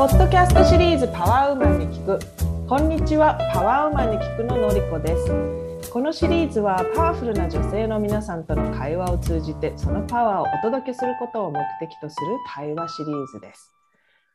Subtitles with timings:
[0.00, 2.18] ポッドキャストシリーズパワーウーマンに聞く。
[2.66, 5.90] こんにちはパワーウーマンに聞くののりこです。
[5.90, 13.74] このシリーズはパワフルな女性の皆さんとの会話を通じてそのパワーをお届けすることを目的とする対話シリーズです。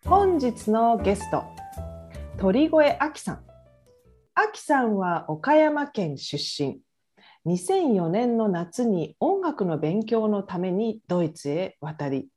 [0.06, 1.44] 本日のゲスト
[2.38, 3.40] 鳥越あきさん。
[4.36, 6.78] あきさんは岡山県出身。
[7.48, 12.28] 2004年の夏に音楽の勉強のためにドイツへ渡り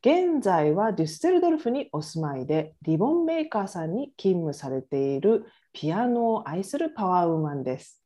[0.00, 8.00] 現在はデュッセルドルフにお住まいでリボンメーカーさんに勤務されているピアノを愛するパワーウーマンです。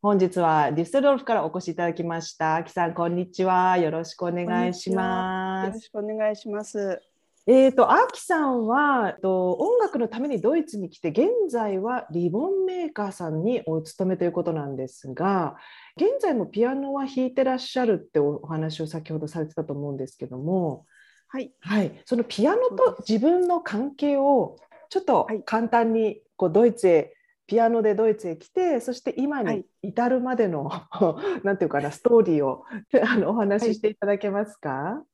[0.00, 2.56] 本日はデュッセルドルフからお越しいただきました。
[2.56, 3.76] アキさん、こんにちは。
[3.76, 5.66] よろしくお願いします。
[5.66, 7.02] よろしくお願いします。
[7.46, 15.56] えーと、アキさんはと音楽のためにドイツに来て現在はリボンメーカーさんにお勤めということなんですが
[15.96, 20.84] 現在もピアノは弾いてらっしゃるってお話を先ほどされてたと思うんですけども
[21.28, 24.56] はい、はい、そのピアノと自分の関係を
[24.88, 27.14] ちょっと簡単にこうドイツへ
[27.46, 32.64] ピアノでドイツへ来てそして今に至るまでの、はい、なんていうかなストーリーを
[33.06, 35.06] あのお話ししていただけますか、はい、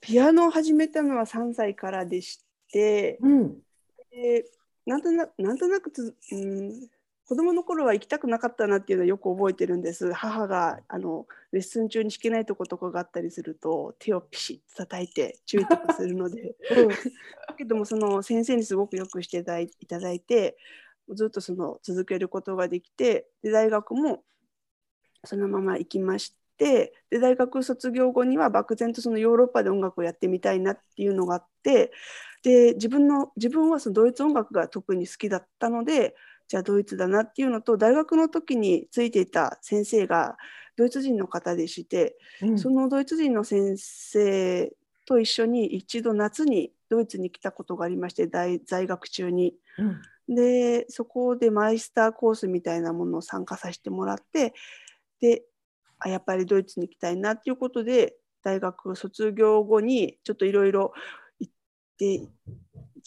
[0.00, 3.60] ピアノを始めたのは3歳からでして、うん、
[4.10, 4.44] で
[4.86, 6.88] なんとななんとなくつ、うん、
[7.28, 10.14] 子供の頃は行きたくなかったなっていうのはよく覚えてるんです。
[10.14, 16.94] 母があのレッスン中に弾けないとことかがあったりすると手をピシッと叩いて注意とかするので、うん、だ
[17.54, 20.56] けどもその先生にすごくよくしていただいて
[21.10, 24.24] ずっとその続けることができてで大学も
[25.22, 31.92] そのまま行きましてで大学卒業後には漠然とそのヨーロッパで音楽をやってみたいなっていうのがあって
[32.42, 36.16] で自分の自分はそのドイツ音楽が特に好きだったので
[36.48, 40.36] じゃあドイツだなっていうのと大学の時についていた先生が
[40.76, 44.72] ドイツ人の方でして、うん、そのドイツ人の先生
[45.04, 49.54] と一緒に一度夏にドイツに来たことがありまして大在学中に。
[50.28, 54.54] うん、でそこでマイスターコースみたいなものを参加させてもらって
[55.20, 55.44] で
[55.98, 60.92] あやっぱりドイツに行きたいなっていうことで大学卒業後にちょっといろいろ
[61.40, 61.52] 行っ
[61.98, 62.28] て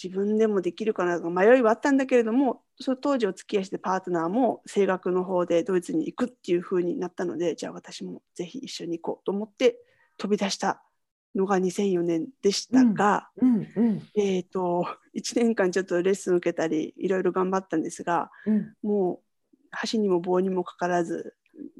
[0.01, 9.77] 自分でもできるかなとか迷いはあったんだけれどもその当時お付き合いしてパートナーも声楽の方でドイツに行くっていう風になったのでじゃあ私もぜひ一緒に行こうと思って
[10.17, 10.83] 飛び出した
[11.35, 21.35] のが2004年でしたが、うんうんうん、えーと、1年間ちょっとレッスン受けたりいろいろ頑張ったんですが、うん、もう箸にも棒にもかからず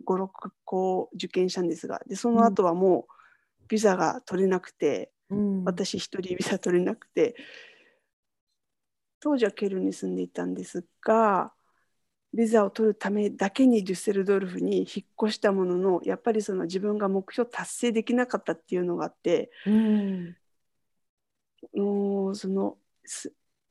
[0.06, 0.30] 56
[0.64, 7.36] 校受験したんですがでその後はもうビザが取れなくて、うん、私一人ビザ取れなくて
[9.22, 11.54] 当時はケルンに住んでいたんですが
[12.34, 14.88] ビザを取るためだけにデュッセルドルフに引っ
[15.28, 20.36] 越したもののやっぱりその自分が目標達成できなかったっていうのがあって、うん、
[21.74, 22.78] もうその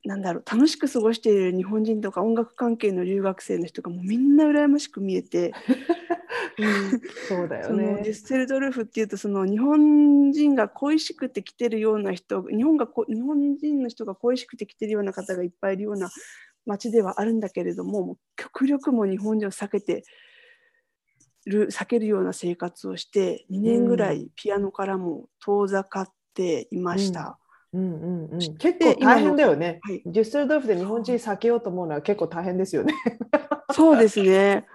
[0.05, 5.53] なんだろう楽しく過ごしている日本人とか音楽関係の留学生の人がもうみんな羨ましく見えて
[7.29, 8.01] そうだよね。
[8.05, 16.11] デュッセルドルフっていうとその日本人が恋しくて来てるような人日本が日本人の人が恋しくて来てるような方がいっぱいいるような
[16.65, 20.05] 街ではあるんだけれどもも極力も日本人を避けて
[21.45, 27.39] る避けるような生活をして2年ぐらいピアノからも遠ざかっていました。
[27.45, 32.95] うんうんうん、結構大変だよね、はい、デュッセルドルフで日本人避けようと思うのは結構大変ですよね。
[33.73, 34.67] そうですね。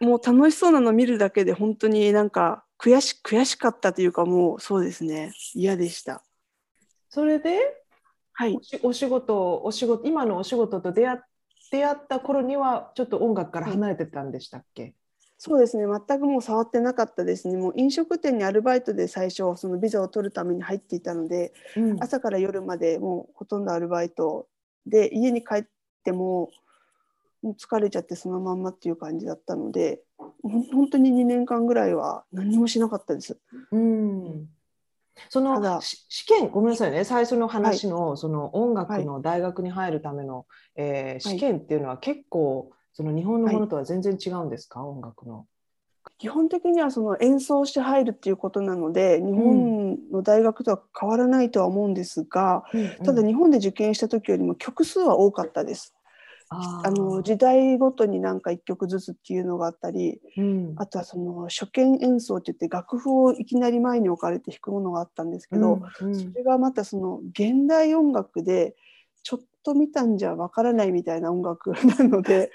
[0.00, 6.24] もう楽しそうなの見るだけで本当になんか悔し悔しかったというかもうそうですね嫌でした。
[7.08, 7.60] それで、
[8.32, 11.20] はい、お仕事お仕事今のお仕事と出会
[11.70, 14.94] 出会った頃にはちょっと音楽から離れてたんでしたっけ、はい、
[15.44, 15.86] そうですね。
[15.86, 17.56] 全くもう触ってなかったですね。
[17.56, 24.46] もう飲食店にアルバイトで最初そのビザを取るために入っていたので、うん、朝から夜までもうほとんどアルバイト
[24.86, 25.64] で家に帰っ
[26.04, 26.48] ても
[27.42, 30.02] もう疲れちゃってそのまんまっていう感じだったので
[30.44, 33.36] 本当に2年間ぐらいは何もしなかったです。
[33.72, 34.48] うん。
[35.28, 37.02] その試験ごめんなさいね。
[37.02, 40.46] 最初の話のはい、その音楽の大学に入るための、はい、
[40.76, 45.46] えー、試験っていうのは結構その日本のものとは全然違うんですか、はい、音楽の。
[46.18, 52.80] 基本的にはその演奏して入るっていうことなので日本の大学とは変わらないとは思うんですが、うん。
[52.80, 55.94] うん、ただ日本で受験した時よりも曲数は多かったです。
[56.54, 66.08] あの時代ごとになんか1曲ずつっていうのがあったり、うん、あとはその初見演奏って言って楽譜をいきなり前に置かれて弾くものがあったんですけど、うん。
[66.08, 68.76] うん、それがまたその現代音楽で
[69.62, 72.50] と見たんじゃわからないみたいな音楽 なので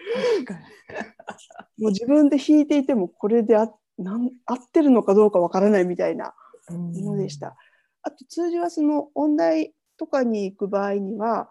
[1.77, 6.33] もう自分で弾いていてもこれであなん合ってるのかどうかわからないみたいな
[6.69, 7.55] ものでした。
[8.03, 11.49] あと通常はその音大とかに行く場合には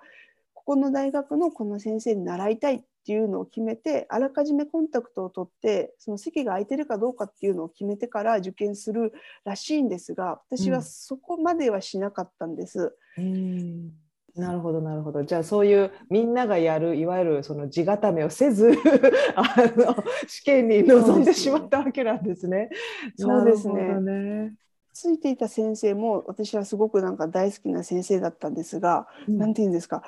[0.54, 9.12] この大学のこの先生に習いたいっていうのを決めてあらかじめコンタクトを取ってその席が空いてるかどうかっていうのを決めてから受験する
[9.44, 12.96] らしいんですが私はそこまではしなかったんです。
[13.18, 13.92] うん
[14.36, 15.24] なるほどなるほど。
[15.24, 18.72] じゃあそういうみんながやるいわゆるその地固めをせず
[19.34, 19.42] あ
[19.76, 22.68] の試験に臨んでしまったわけなんですね。
[23.16, 24.00] そうですね。
[24.00, 24.52] ね。
[24.92, 30.02] ついていた先生も私はすごくなんか大好きな先生だったんですが何、うん、て言うんですか。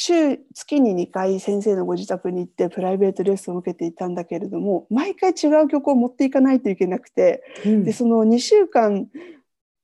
[0.00, 9.08] 週月に2回先生のご自宅に行ってプライベートレッスンを受けていたんだけれども毎回違う曲を持っていかないといけなくて、うん、でその2週間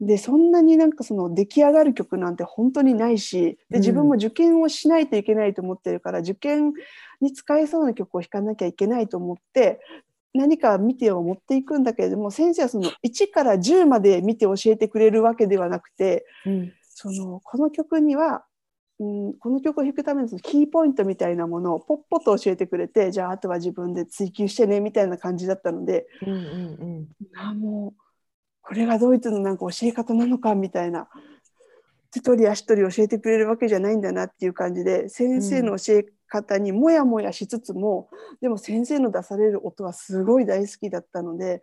[0.01, 6.73] でそんなになんかその出来上がる曲なんて本当にないしで自分も受験をしないといけないと思ってるから、うん、受験
[7.21, 9.81] に使えそうな曲を弾かなきゃいけないと思って
[10.35, 18.45] 何か見てを持っていくんだけれども先生はその1から10まで見て教えてくれるわけではなくて、うん、そのこの曲には
[19.01, 26.41] うん、この曲を弾くためのキーポイントみたいなものをポッポと教えてくれてじゃああとは自分で追求してねみたいな感じだったので、うんうんう
[27.01, 28.04] ん、あもう
[28.67, 31.09] これがドイツのなんか教え方なのかみたいな
[32.11, 41.63] 手取り足取り教えてくれるわけじゃないんだなっていう感じで先生の教え方にもやもやしつつも、うん、でも先生の出される音はすごい大好きだったので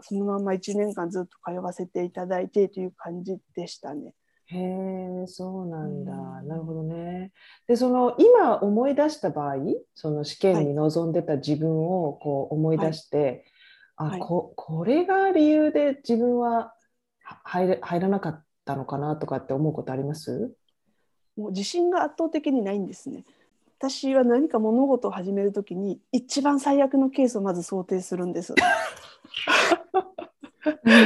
[0.00, 4.12] そのまま1年間ずっと通わせていただいてという感じでしたね。
[4.46, 6.12] へえ、そうなんだ。
[6.42, 7.32] なるほどね。
[7.66, 9.56] で、その今思い出した場合、
[9.94, 13.44] その試験に臨んでた自分をこう思い出して、はい、
[14.06, 16.74] あ、こ、これが理由で自分は
[17.44, 20.52] 入れ入らなかったのかなとかって思うことあります？
[21.36, 23.24] もう自信が圧倒的にないんですね。
[23.78, 28.54] 私は何か物事を始めるときに一番最悪のケースをまず想定するんです。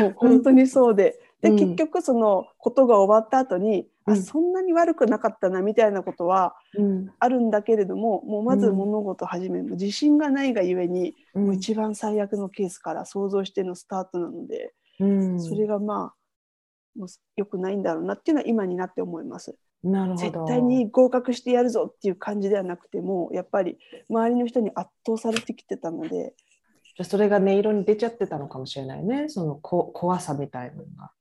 [0.00, 6.54] もう本当にそうで、で、結局そのことが終わった後に、うん、あそんなに悪くなかったなみたいなことは
[7.18, 9.72] あるんだけれども、もうまず物事を始める。
[9.72, 14.74] 自信がないがゆえに、もう一番最悪のケースから想像してのスタートなので、
[15.38, 19.56] それがまあもう良くないんだろうなっていうのは今になって思います。
[19.82, 20.22] なるほど。
[20.22, 26.34] 絶対に合格してやるぞっていう感じではなくてもやっぱり周りの人に圧倒されてきてたので
[26.96, 29.28] じゃそれが音色に出ちゃってたのかもしれないね。
[29.28, 31.12] そのこ怖さみたいなのが。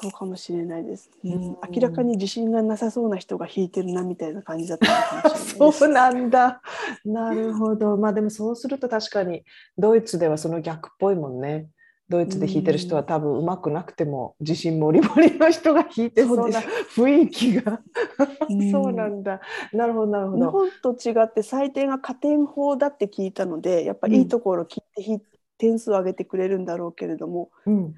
[0.00, 6.62] そうかもしれないです、うん、明らかに自信がなさそうな人が弾いてるなみたいな感じだったかもしれない そうなんだ。
[7.04, 7.96] なるほど。
[7.96, 9.42] まあでもそうすると確かに
[9.76, 11.68] ドイツではその逆っぽいもんね。
[12.08, 17.80] ドイツで弾いてる人は多分うまくなくても自信もりもりの人が弾いてそうな雰囲気が。
[18.72, 19.40] そうなんだ。
[19.72, 20.46] なるほどなるほど。
[20.46, 25.24] 日本と違って採点が加点法だって聞いたのでやっぱいいところを聞いて、
[25.58, 27.94] 点数を上げてくれるんだろうけれども、うん、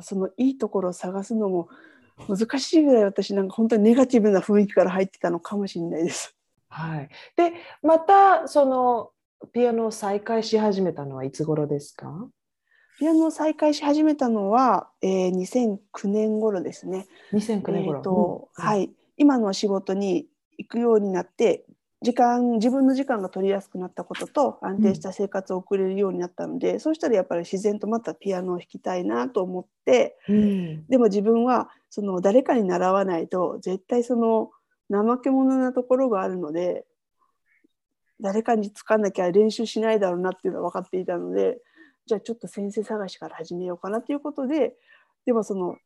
[0.00, 1.68] そのいいところを探すのも
[2.28, 6.34] 難しいぐらい私なんか本当にネガティブな雰囲気から入ってたのかもしれないです。
[6.68, 7.52] はい、で
[7.82, 9.10] またその
[9.52, 12.28] ピアノを再開し始めたのはいつ頃ですか？
[12.98, 17.06] ピアノを再開し始めたのは、えー、2009年頃ですね。
[17.32, 20.28] 2009年頃、えーと、うん、はい、今の仕事に
[20.58, 21.64] 行くようになって
[22.02, 34.50] 時間自分の時間が取りやすくなったことと安定した生活を送れるようになったので、うん、そうしたらやっぱり自然とまたピアノを弾きたいなと思って、うん、でも自分はその誰かに習わないと絶対その
[34.90, 36.84] 怠け者なところがあるので
[38.20, 41.58] 誰かにつかなきゃ練習しないだろうなっていうのは分かっていたので
[42.06, 44.74] じゃあちょっと先生探しから始めようかなということで
[45.24, 45.76] でもその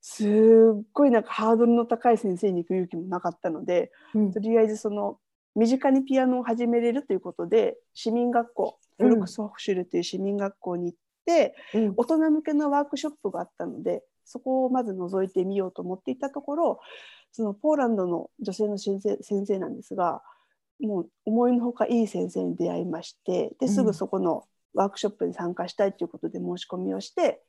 [0.00, 5.18] すっごいなんかハードルの高い先生に行く勇気もなかったので、うん、とりあえずその
[5.54, 16.80] 身近にピアノを始めれるということで市民学校フルクスホフシュルという市民学校に行って、うん、大人向けのワークショップがあったのでそこをまず覗いてみようと思っていたところ
[17.32, 20.22] そのポーランドの女性の先生先生なんですが
[20.80, 27.40] もう思いのほかいい先生に出会いましてですぐそこのワークショップに参加したいということで申し込みをして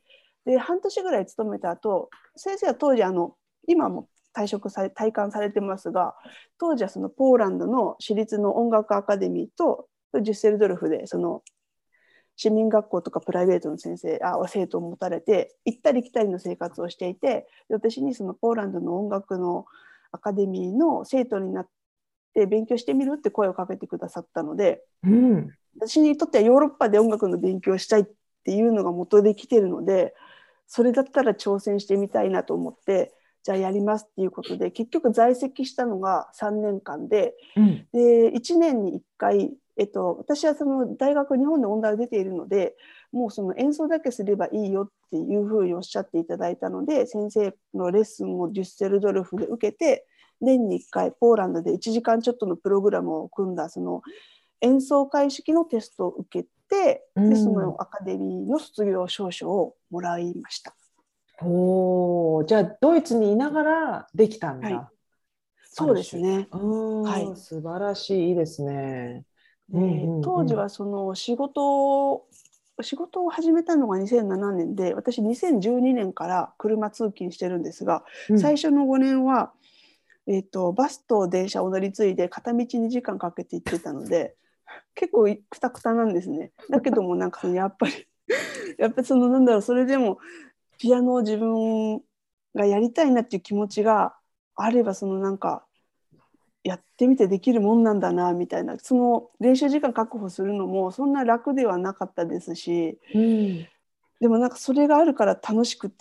[0.45, 3.35] で半年ぐらい勤めた後先生は当時あの
[3.67, 6.15] 今も退職され退官されてますが
[6.57, 9.87] 当時はそのポーランドの私立の音楽アカデミーと
[10.21, 11.41] ジュッセルドルフでその
[12.37, 19.65] 市民学校とかプライベートの先生あ生徒を持たれて行ったり来たりの生活をしていて私にそのポーランドの音楽の
[20.11, 21.67] アカデミーの生徒になっ
[22.33, 25.49] て勉強してみるって声をかけてくださったので、うん、
[25.79, 28.05] 私にとってはヨーロッパで音楽の勉強をしたいっ
[28.43, 30.13] ていうのが元で来てるので
[30.67, 33.13] それだったら挑戦してみたいなと思って
[33.45, 42.75] じゃあやりますっていうことで結局在籍したのが3年間でうん、で1年に1回、えっと、私はその大学日本で音大を出ているので
[43.11, 50.07] もうその演奏だけすればいいよっていうふうにおっしゃっていただいたので先生のレッスンをデュッセルドルフで受けて
[50.41, 54.01] 年に1回ポーランドで1時間ちょっとのプログラムを組んだその
[54.61, 60.75] 演奏会式のテストを受けて、うん、でそのアカデミーの卒業証書をもらいました。
[61.41, 64.67] おじゃあドイツにいながらできたんだ。
[64.69, 64.87] はい、
[65.63, 66.47] そうですね。
[66.51, 69.25] はい、素晴らしいですね。
[70.23, 72.25] 当時はその仕事
[72.81, 79.53] 仕事を始めたのが2007年で私2012年から車通勤してるんですが、うん、最初の5年は、
[80.27, 84.35] えーと、バスと電車を乗り継いで片道2時間かけて行ってたので
[84.93, 86.51] 結構くたくたなんですね。
[86.69, 87.93] だけどもなんかやっぱり
[88.77, 90.17] やっぱりそのなんだろうそれでも
[90.77, 92.01] ピアノを自分
[92.55, 94.15] がやりたいなっていう気持ちが
[94.55, 95.65] あればそのなんか
[96.63, 103.67] やってみてできるもんなんだなみたいなその練習時間確保するのもそんな楽ではなかったですし、うん、
[104.19, 105.93] でもなんかそれがあるから楽しく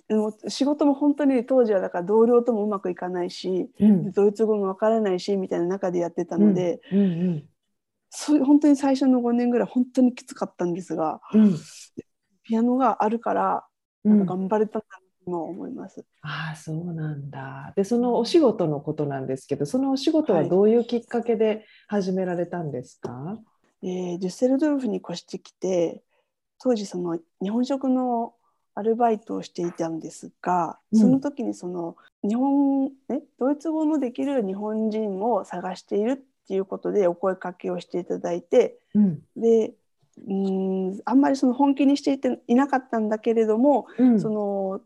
[0.49, 7.45] 仕事も本当に当時はだから同僚ともうまくいかないし、うん、ドイツ語もわからないしみたいな中でやってたので、うんうん
[8.31, 11.21] うん、本当に最初の5年ぐらい本当にきつかったんですが、
[12.45, 13.67] ピアノがあるから
[14.05, 14.87] なんか頑張れたんだ
[15.27, 16.05] 今思います。
[16.23, 17.73] ああそうなんだ。
[17.77, 23.39] でそのお仕事のことなんですけどそのお仕事はどういうきっかけで始められたんですか、は
[23.83, 26.03] い、えー、デュッセルドルフに越してきて
[26.59, 28.35] 当時その日本食の
[28.75, 31.97] アルバイトをしていたんですが、その時にその
[32.29, 36.17] 日本、ね、ドイツ語のできる日本人を探しているっ
[36.49, 39.75] ていうことでお声かけをしていただいて、うん、で
[40.27, 44.81] うんあんまりその本気にしていていなかったんだけれども、うん、その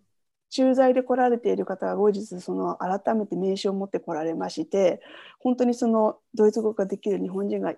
[0.51, 5.01] 駐在で来られている方が後日その改めて名刺を持って来られまして
[5.39, 7.75] 本当にそのドイツ語ができる日本人が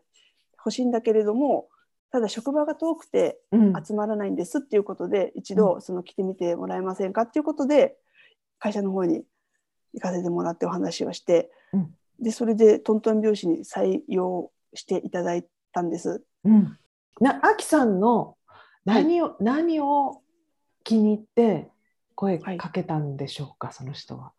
[0.59, 1.69] 欲しいんだけれども
[2.13, 3.41] ただ職場が遠くて
[3.87, 7.97] 集まらないんですっていうことで、うん、一度その来てみてもらえませんかっていうことで
[8.59, 9.25] 会社の方に
[9.95, 11.91] 行かせてもらってお話をして、うん、
[12.21, 16.23] でそれでトントン拍子に採用していただいたんです。
[16.45, 16.79] うん、
[17.21, 18.37] なあきさんの
[18.85, 20.23] 何を、はい、何を
[20.85, 21.69] 気に入って
[22.15, 24.33] 声かけたんでしょうか、はい、その人は。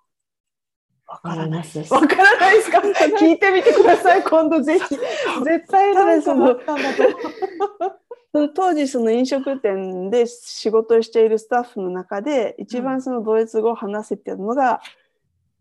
[1.08, 1.94] わからないです。
[1.94, 2.80] わからないですか？
[2.80, 4.24] 聞いてみてください。
[4.24, 4.86] 今度ぜひ。
[4.96, 8.00] 絶対誰かだったんだと。
[8.56, 14.80] 当時その飲食店で仕事をしているスタッフの中で一番そのドイツ語を話せてるのが、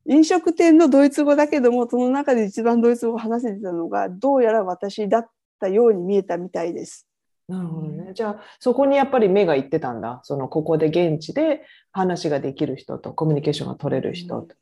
[0.07, 7.07] うん、飲食店のドイツ語だけどもその中で一番ドイツ語を話せてたのがどうやら私だったように見えたみたいです。
[7.49, 8.13] なるほどね。
[8.15, 10.21] じゃあそこにやっぱり目がいってたんだ。
[10.23, 11.63] そのここで現地で
[11.93, 14.55] 話ができる人とコミュニケーションが取れる人と。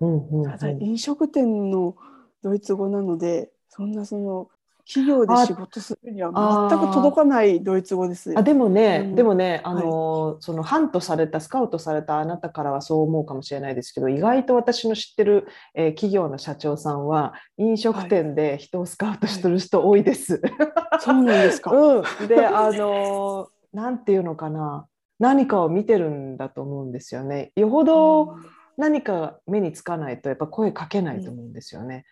[0.00, 1.96] うんうんうん、ただ飲食店の
[2.42, 4.48] ドイツ語なのでそんなその
[4.86, 6.30] 企業で仕事するには
[6.70, 8.32] 全く届かないドイツ語です。
[8.36, 20.40] あでもね、うん、でもね、あの、はい、そのハントされたスカウトされたあなたからはそう思うかもしれないですけど、意外と私の知ってる、えー、企業の社長さんは飲食店で人をスカウトしてる人多いです。
[20.40, 21.72] はい、そうなんですか。
[21.74, 24.86] うん、で、あのなんていうのかな、
[25.18, 27.50] 何かを見てるんだと思うんですよね。
[27.56, 28.36] よほど
[28.76, 32.04] 何か目につかないとやっぱ声かけないと思うんですよね。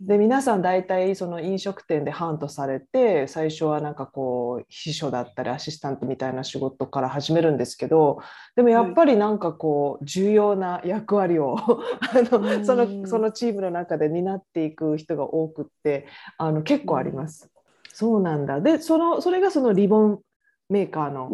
[0.00, 8.20] うんで皆さん大体その飲食店でハントされて最初はなんかこう秘書だったりアシスタントみたいな仕事から始めるんですけど
[8.54, 11.78] でもやっぱりなんかこう重要な役割を あ
[12.14, 17.50] のそのそのチームの中で担っていく人が多くってあの結構あります。
[17.92, 18.60] そうなんだ。
[18.60, 20.20] でそのそれがそのリボン
[20.68, 21.32] メーカーの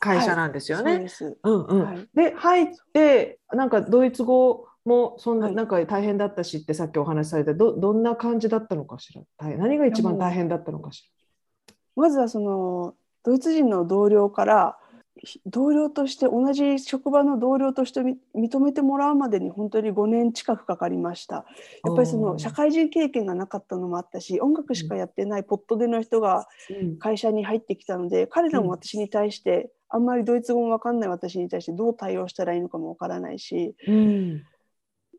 [0.00, 1.06] 会社なんですよね。
[1.42, 9.22] うんうん、で入ってなんかドイツ語もそんな、なんか大変だったしってさっきお話しされたどどんな感じだったのかしら？
[9.36, 11.12] 大何が一番大変だったのかし
[11.68, 11.74] ら？
[11.96, 14.78] まずはそのドイツ人の同僚から
[15.46, 21.46] 同僚として同じ職場の同僚として認めてもらうまでに本当に5年近くかかりました。
[21.84, 26.46] やっぱりその社会人経験がなかったのもあったし音楽しかやってないポットでの人が
[26.98, 34.44] 会社に入ってきたので、うん、彼らも私に対してあんまりドイツ語も分かんない私に対してどう対応したらいいのかも分からないし、うん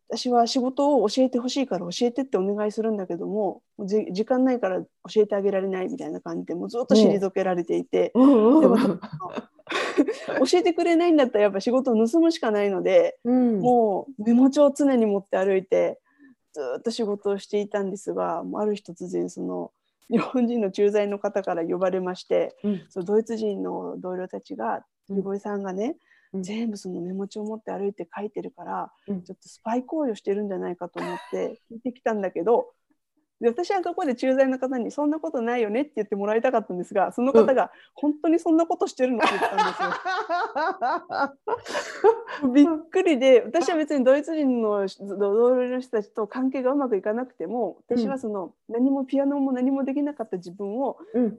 [0.09, 8.99] 私は仕事を教えてほしいから教えてってお願いするんだけども時間ないから教えてあげられないみたいな感じでもうずっと退けられていて、でも
[10.49, 15.99] 教えてくれないんだったらやっぱ仕事を盗むしかないので、うん、もうメモ帳を常に持って歩いて
[16.53, 19.71] ずっと仕事をしていたんですがある日突然その
[20.09, 25.97] 日本人の駐在の方から呼ばれまして、うん、そのドイツ人の同僚たちが「リボイさんがね
[26.33, 32.67] 全部そのメモ帳を持って歩いて書いてるから、うん、ちょっとスパイ行為をしてるんじゃないかと思って聞いてきたんだけど
[33.39, 39.81] で私はここで駐在の方に「そんなことないよね」って言ってもらいたかったんですがその方が「本当にそんなことしてるの?」って言ったんです
[42.43, 42.43] よ。
[42.53, 44.85] びっくりで私は別にドイツ人の
[45.17, 50.97] 同僚の人たちと関係がうまくいかなくても私はその、何もピアノも何もできなかった自分を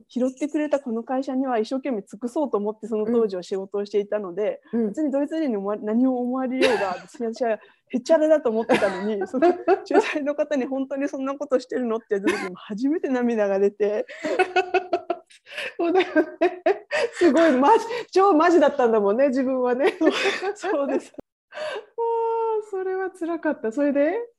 [0.08, 7.58] 拾ってくれたこの会社には一生懸命尽くそうと思ってその当時は仕事をしていたので、別にドイツ人に何を思われようが私は
[7.90, 9.52] へっちゃらだと思ってたのにその
[9.84, 14.06] 駐在の方に本当にそんなことしてるのって言った時に初めて涙が出て。
[15.76, 16.06] そうだよ
[16.40, 16.62] ね。
[17.12, 19.94] すごいマジ超マジだったんだもんね自分はね。
[20.54, 21.12] そうです。
[22.70, 23.72] それは辛かった。
[23.72, 24.37] それで？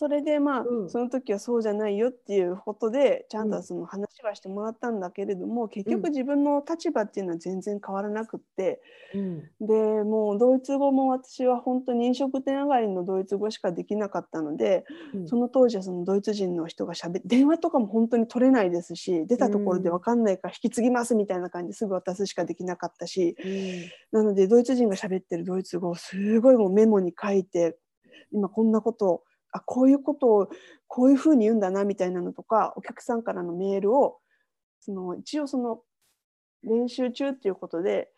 [0.00, 8.80] それでまあ、うん、その時はそうじゃないよっていうことでちゃんとその話はしてもらったんだけれども、うん、結局自分の立場っていうのは全然変わらなくって、
[9.14, 14.86] うん、でもうドイツ語も私は本当に飲食店上がりのドイツ語しかできなかったので、
[15.26, 23.36] その当時はそのドイツ人の人がしゃべ電話とかも本当に取れないですし出たところで分かんないから引き継ぎますみたいな感じですぐ渡すしかできなかったし、
[24.12, 27.76] なのでドイツ人がしゃべってるドイツ語をすごいもうメモに書いて
[28.32, 30.50] 今こんなことをあこういうことを
[30.86, 34.18] こういうふうに言うんだなみたいなのとかお客さんからのメールを
[34.80, 35.80] その一応その
[36.62, 38.10] 練習中っていうことで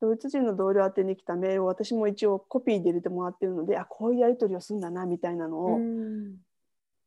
[0.00, 5.78] ドイツ人の同僚宛てに来たメールを私も一応コピーで入れてもらってるのであこういうやり取りをするんだなみたいなのを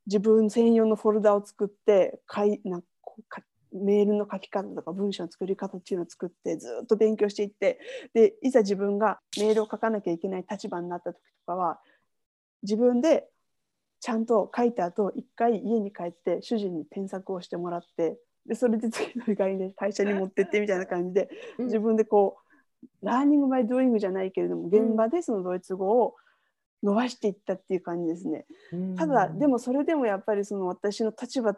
[0.05, 2.81] 自分専用のフォルダを作ってかいな
[3.29, 3.41] か
[3.73, 7.79] メールの書き方とか文章の作り方っていうのを作ってずっと勉強していって
[8.13, 11.79] でいざ自分がメールを書かなきゃいけない立場になった時とかは
[12.61, 13.27] 自分で
[14.03, 22.35] ちゃんと書いた後一回家に帰って主人に添削をしてもらってでそれで次の日帰りで会社に持ってってみたいな感じで、自分でこ
[23.01, 26.15] うラーニングバイドゥーイングじゃないけれども現場でそのドイツ語を
[26.83, 28.45] 伸ばしていったっていう感じですね。
[28.97, 31.55] ただでもそれでもやっぱりその私の立場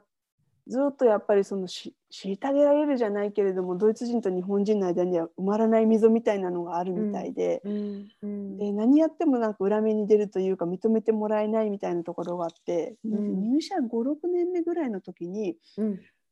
[0.68, 8.08] ずっとやっぱりそのし虐げられるじゃないけれどもドイツ人と日本人の間には埋まらない溝みたいなのがあるみたいでうん。
[8.24, 15.58] うん、で何やってもなんか裏目に出るというか認めてもらえないみたいなところがあって、うん、入社56年目ぐらいの時に、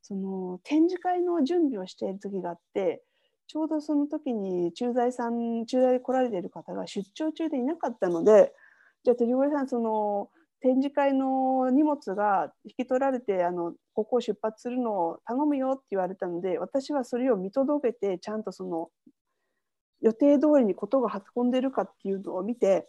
[0.02, 3.02] その展示会の準備をしている時があって
[3.46, 8.52] ちょうどその時に駐在さん駐在で来られている方が出張中でいなかったので
[9.04, 10.28] じゃあ鳥越さんその
[10.64, 18.88] 展示会の荷物が引き取られてあのここを出発するのを頼むよって言われたので私はそれを見届けてちゃんとその
[20.00, 22.88] 予定通りにことが運んでるかっていうのを見て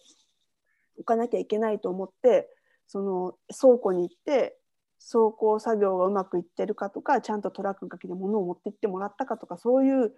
[0.98, 2.48] おかなきゃいけないと思って
[2.88, 4.58] その倉庫に行って
[5.00, 10.14] 走行作業がうまくいってるかとかちゃんとトラックが来て物を持って行ってもらったかとかそういう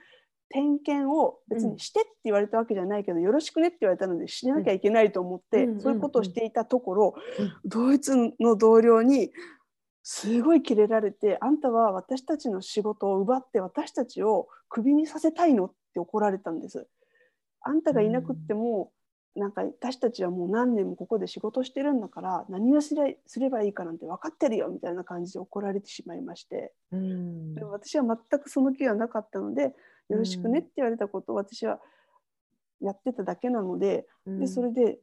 [0.50, 9.32] 点検を別にしてって言われたわけじゃないけど、うん、よろしくねって言われたのでしなきゃいけないと思って、うん、そういうことをしていたところ、うん、ドイツの同僚に
[10.04, 16.88] すごいキレられて「あんたは私たちの仕事を奪って私たちをクビにさせたいの?」って怒られたんです。
[17.62, 18.94] あんたがいなくっても、
[19.38, 29.76] なんか私たちはもう何年もここで仕事してるんだから何をすれすればいいかなんて分かってるよみたいな感じで怒られてしまいまして、うん、で私は全くその気はなかったので
[30.10, 31.80] よろしくねって言われたことを私は
[32.82, 35.00] やってただけなのでうん、でそれで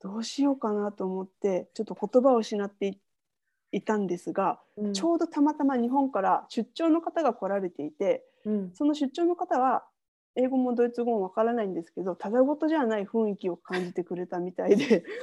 [0.00, 2.98] どうしようかなと思ってちょっと言葉を失って
[3.72, 9.84] いたんですが、うん、ちょうどたまたま日本から出張の方が来られていて、うん、その出張の方は
[10.38, 15.04] 英語もドイツ語もわからないんですけどただごとじゃない雰囲気を感じてくれたみたいで。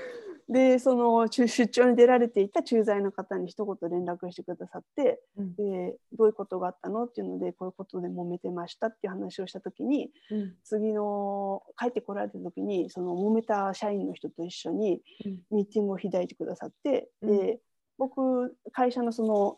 [0.48, 15.02] でその出張に出られていた駐在の方に一言連絡してくださって、うん、でどういうことがあったのっていうのでこういうことで揉めてましたっていう話をした時に、うん、次の帰ってこられた時にその揉めた社員の人と一緒に
[15.50, 17.60] ミーティングを開いてくださって、うん、で
[17.98, 19.58] 僕会社のその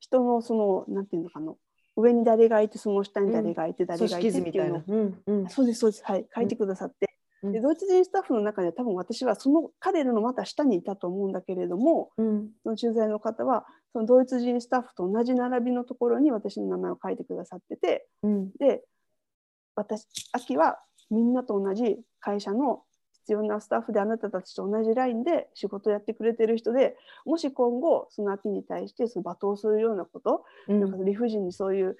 [0.00, 1.54] 人のそのなんていうのかな
[1.96, 4.84] 上に誰がいてその下に誰がいて、誰がいてっていう
[5.26, 5.44] の。
[5.44, 6.04] を、そうですそうです。
[6.04, 6.26] はい。
[6.34, 7.14] 書いてくださって、
[7.52, 18.82] でドイツ人スタッフの中では多分私はその彼らのまた下にいたと思うんだけれども、うん、その駐在の方はそのドイツ人スタッフと同じ並びのところに私の名前を書いてくださってて、うん、で
[19.76, 20.78] 私秋は
[21.10, 22.82] みんなと同じ会社の
[23.24, 31.96] 必要なスタッフであなたたちと同じラインで仕事をやってくれてる人でもし今後その秋に対してその罵倒するようなこと、うん、なんか理不尽にそういう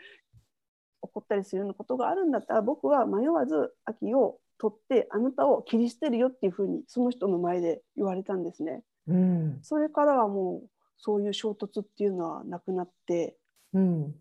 [1.01, 8.83] 怒ったりするようなことがあるんだったら僕は迷わず秋を取ってあなたを切り捨てるよっていうふうにその人の前で言われたんですね。
[9.09, 13.37] うん、それからはもうそういう衝突っていうのはなくなって、
[13.73, 14.15] うん、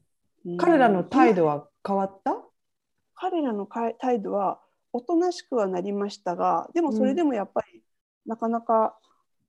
[0.46, 2.38] うん、彼らの態度は変わった？
[3.16, 3.68] 彼らの
[4.00, 4.60] 態度は
[4.94, 7.82] おとなしくはなりましたがでもそれでもやっぱり、
[8.26, 8.96] なかなか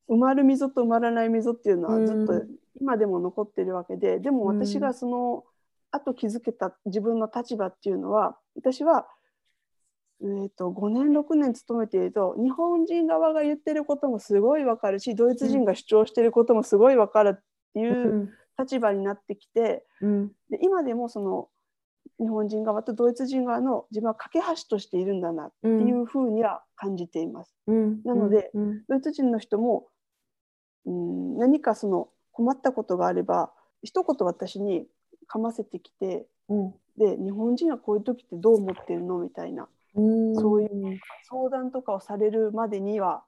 [0.09, 2.43] 埋まる溝と埋まらない溝っていうのはずっと
[2.81, 5.45] 今でも残ってるわけででも私がその、
[5.91, 9.07] あと気づけた自分の立場っていうのは私は、
[10.23, 17.43] えーと、5年6年勤めていると日本人側が言ってることもすごい分かるしドイツ人が主張してることもすごい分かるっ
[17.75, 21.49] ていう立場になってきて、うん、で今でもその
[22.21, 27.55] 日本人側とドイツ人側の自分は架け橋としているんだなっていうふうには感じています。
[27.67, 29.89] うん、なので、うん、ドイツ人の人も、
[30.87, 33.51] うん、何かその困ったことがあれば
[33.83, 34.87] 一言私に
[35.27, 43.23] かませてきて、うん、で日本人はこういう時ってどう思ってるのみたいなそういう相談とかをされるまでには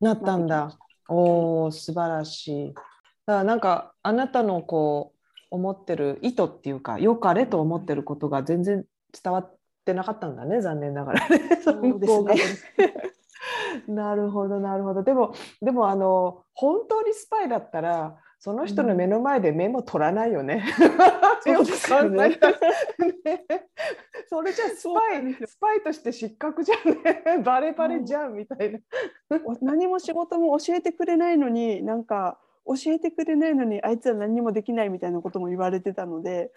[0.00, 0.76] なったんだ。
[1.08, 2.74] おお素晴らしい。
[2.74, 2.82] だか
[3.26, 5.21] らなんかあなたのこう
[5.52, 8.84] 思ってる意図っていうかよかれと思ってることが全然
[9.22, 11.40] 伝わってなかったんだね残念ながらね。
[11.62, 12.94] そうですね。
[13.86, 15.02] なるほどなるほど。
[15.02, 20.64] でもでもあの本当にスパイだったらその人の目の前でメモ取らないよね。
[21.44, 22.38] そうですよね。
[24.28, 27.42] それじゃスパイスパイとして失格じゃんね？
[27.44, 28.78] バレバレじゃんみたいな。
[29.60, 36.50] 何も仕事も教えてくれないのになんか教えてくれないのにあいつは何もできないみたいなことも言われてたので。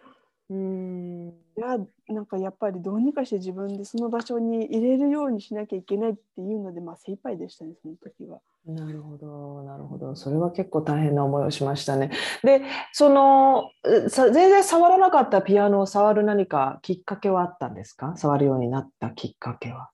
[0.48, 8.42] うんいやなんかやっぱりどうにかして自分でその場所に入れるようにしなきゃいけないっていうので、まあ、精一杯でしたねその時は。
[8.68, 10.16] なるほど、なるほど。
[10.16, 12.12] それは結構大変な思いをしましたね。
[12.44, 18.16] で、その全然触らなかったピアノを触る何かきっかけはあったんですか？
[18.16, 19.90] 触るようになったきっかけは。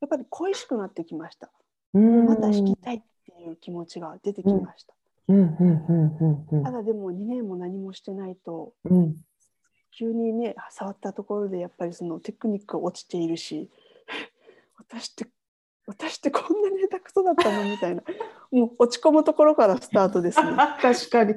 [0.00, 1.50] やっぱり恋しくなってきました。
[1.92, 4.94] また弾きたいっていう気持ちが出てきました。
[6.64, 9.16] ただでも2年も何もしてないと、うん、
[9.96, 13.70] 急にね触ったところでやっぱりそのテクニックが落ちているし
[14.78, 15.26] 私って
[15.86, 17.64] 私ってこんなに下手くそだったの？
[17.70, 18.02] みたいな。
[18.50, 20.52] もう落ち込むところからスタートですね。
[20.82, 21.34] 確かに。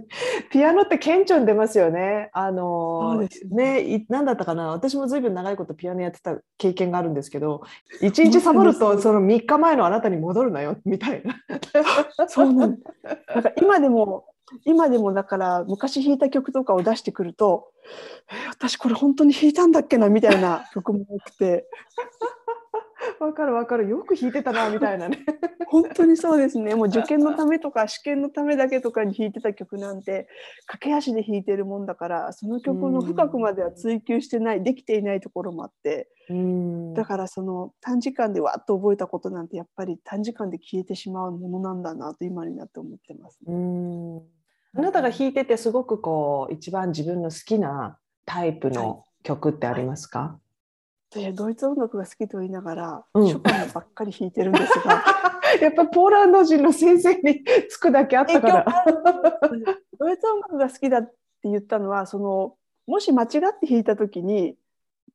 [0.51, 2.29] ピアノって顕著に出ますよね。
[2.33, 3.83] あのね。
[3.83, 4.69] ね何だったかな？
[4.69, 7.61] 私もずいぶん長いことピアノやってた経験があるんですけど
[8.01, 12.77] 一日サボるとその3日前のあなたに戻るなよみたいなそうなん
[13.33, 14.25] なんか今でも
[14.65, 17.71] 今でもだから昔弾いた曲とかを出してくると
[18.31, 21.67] 「え私これ本当に弾いたんだっけな」みたいな曲も多くて
[23.19, 23.87] わかるわかる。
[23.87, 25.19] よく弾いてたなみたいなね。
[25.67, 26.75] 本当にそうですね。
[26.75, 30.27] もう受験のためとか 試験のためだけとかに弾いてた曲なんて
[30.65, 36.09] 駆け足で弾いてるもんだからその曲の深くまでは追求してないできていないところもあって。
[36.93, 44.21] だからその短時間でわっと覚えたことなんてやっぱり短時間で消えてしまうものなんだなと今になって思ってます、ね、
[44.75, 50.48] あなたが弾いててすごくこう一番自分の好きなタイプの曲ってありますか、はい
[51.11, 55.03] でドイツ音楽が好きと言いながら、うん、ショパンばっかり弾いてるんですが
[55.59, 58.65] やっぱポーランド人の先生につくだけあったから。
[59.97, 62.55] ドイツ音楽が好きだって言ったのはその
[62.87, 64.55] もし間違って弾いた時に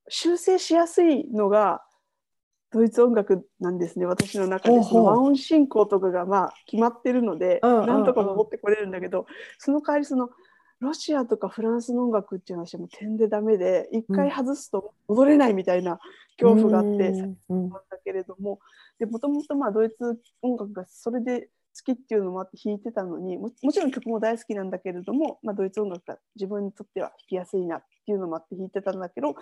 [0.09, 1.83] 修正しやすいのが
[2.71, 4.83] ドイツ音楽なんですね私の中で。
[4.83, 9.27] その和音進行とかがまあ決まってるので、なんとか登ってこれるんだけど、
[9.59, 10.31] その代わりその
[10.85, 15.99] ロシアとかフランスの音楽っていうのはもう点でダメで一回外すと戻れないみたいな
[16.38, 17.09] 恐怖があって、
[17.49, 18.61] うん、だけれども。
[19.01, 29.35] もともとドイツ音楽がそれで好きっていうのもあって弾いてたのにもちろん曲も大好きなんだけれども、まあ、ドイツ音楽が自分にとっては弾きやすいなっていうのもあって弾いてたんだけど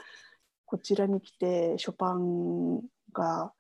[0.65, 2.81] こちらに来てショパン
[3.13, 3.53] が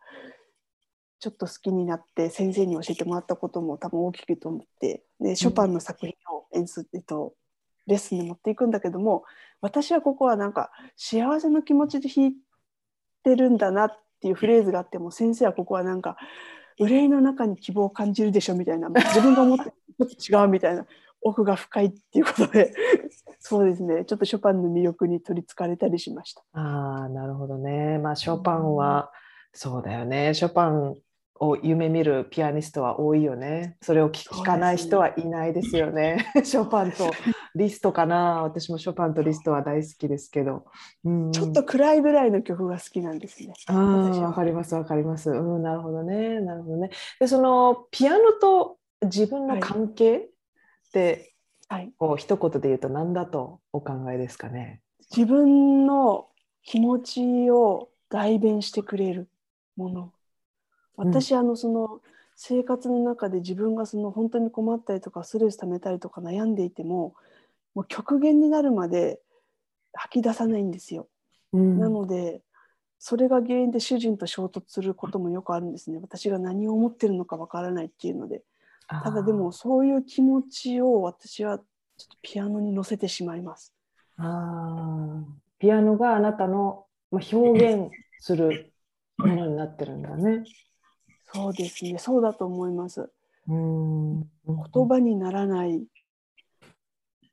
[1.20, 7.34] ちょっと好きになって先生に教えてもらったことも多分大きくと思ってでショパンの作品を演奏、えっと、
[7.86, 9.24] レッスンに持っていくんだけども
[9.60, 12.32] 私はここはなんか幸せの気持ちで弾い
[13.24, 13.90] てるんだなっ
[14.20, 16.16] ていうフレーズがあっても先生はここはなんか
[16.78, 20.86] 憂いの中に希望を感じるでしょみたいな自分が思ってると違うみたいな
[21.20, 22.72] 奥が深いっていうことで
[23.38, 26.42] そうですねちょっとショパンの魅力に取りつかれたりしました。
[26.52, 27.98] あなるほどね。
[27.98, 29.10] まあショパンは、
[29.52, 30.96] そうだよねショパン
[31.42, 33.76] を夢見るピアニストは多いよね。
[33.82, 36.30] それを聞かない人はいないですよね。
[36.34, 37.10] ね ショパンと
[37.56, 38.42] リストかな。
[38.44, 40.66] 私もショパンとリストは大好きですけど。
[41.04, 43.54] うん、ちょっと暗いぐらいの曲が好きなんですね。
[43.66, 45.30] あわかりますわかります。
[45.30, 46.40] うん、なるほどね。
[46.40, 46.90] なるほどね。
[47.18, 50.28] で、そのピアノと自分の関係っ
[50.92, 51.34] て、
[51.68, 54.80] はい、こう一言で言うと何だとお考えですかね？
[55.10, 56.28] 自分の
[56.62, 59.28] 気持ちを代弁してくれる
[59.76, 60.12] もの。
[60.96, 62.00] 私、うん、あのその
[62.36, 67.14] 生活の中で自分がその本当に困ったりとかストレス溜めたりとか悩んでいても
[67.74, 69.20] もう極限になるまで
[69.92, 71.08] 吐き出さないんですよ。
[71.52, 72.42] うん、なので
[72.98, 75.98] それが原因で主人と衝突することもよくあるんですね。
[76.00, 78.42] 私が何を思ってるのかわからないっていうので。
[78.88, 81.64] ただでもそういう気持ちを私はちょっ
[82.08, 83.72] とピアノに乗せてしまいます。
[84.18, 85.24] あ
[85.58, 88.72] ピアノがあなたの表現する
[89.16, 90.44] ものになってるんだね。
[91.34, 93.10] そうですね、そうだと思います。
[93.48, 94.20] うん。
[94.20, 94.28] 言
[94.88, 95.84] 葉にならない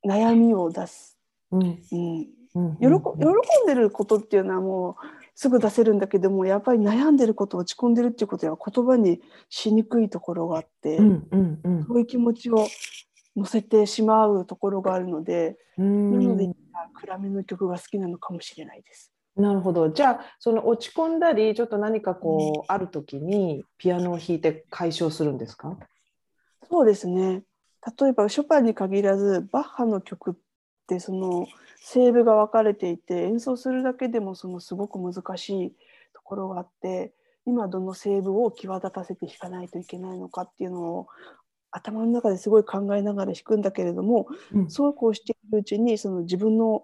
[0.05, 1.17] 悩みを出す。
[1.51, 1.79] うん。
[1.91, 2.77] うん。
[2.77, 4.95] 喜喜んでることっていうのはもう
[5.35, 12.67] すぐ出せるんだけどもやっぱり悩んでること落ち込んでるっていうことは言葉にしにくいところがあって、うんうんうん、そういう気持ちを
[13.35, 16.49] 乗せてしまうところがあるのでなので
[16.95, 19.13] 暗めの曲が好きなのかもしれないです。
[19.39, 19.89] なるほど。
[19.89, 25.77] じゃあその落ち込んだりちょっと何かこう、ある時にピアノを弾いて解消するんですか？
[26.69, 27.43] そうですね。
[28.01, 30.33] 例えばショパンに限らずバッハの曲っ
[30.87, 31.47] てその
[31.77, 35.69] セーブが分かれていて演奏するだけでもそのすごく難しい
[36.13, 37.13] ところがあって
[37.45, 41.07] 今どのセーブを際立たせて弾かないといけないのかっていうのを
[41.71, 46.83] 頭の中ですごい考えながら弾くんだけれども、うん、そうこうしているうちにその自分の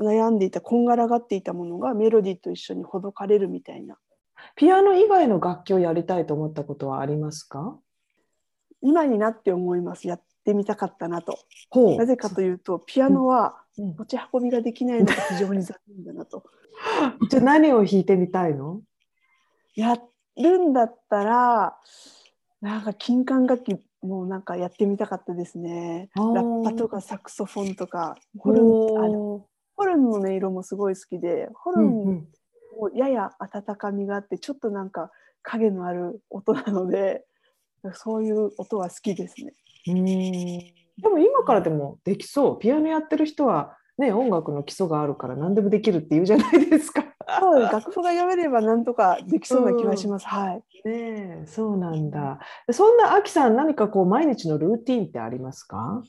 [0.00, 3.96] 悩んでいたこんがらがっていたものがメロディーと一緒にほどかれるみたいな。
[4.56, 7.78] ピアノ以外の楽器をやりたいと思ったことはありますか？
[8.82, 10.08] 今になって思います。
[10.08, 11.38] やってみたかったなと。
[11.96, 16.44] なぜかというとピアノは持ち運びができないのが非常に残念だなと。
[17.30, 18.82] じゃあ何を弾いてみたいの？
[19.74, 19.96] や
[20.36, 21.78] るんだったら
[22.60, 26.10] なんか金管楽器もうなんかやってみたかったですね。
[26.14, 32.24] ラッパとかサクソフォンとかホルンあのホルンの音色もすごい好きでホルン
[32.78, 35.10] もやや温かみがあってちょっとなんか
[35.42, 37.24] 影のある音なので
[37.92, 39.54] そういう音は好きですね。
[39.88, 40.04] うん
[40.96, 47.04] でも今からでもできそうピアノやってる人は、ね、音楽の基礎があるから何でもできるって言うじゃないですか。
[47.40, 50.26] そう楽譜が読めればなんとかできそうな気がします。
[50.26, 50.52] は
[50.84, 50.88] い。
[50.88, 52.38] ねそうなんだ。
[52.70, 56.02] そんなあきさん何かこう毎日のルーティンってありますか？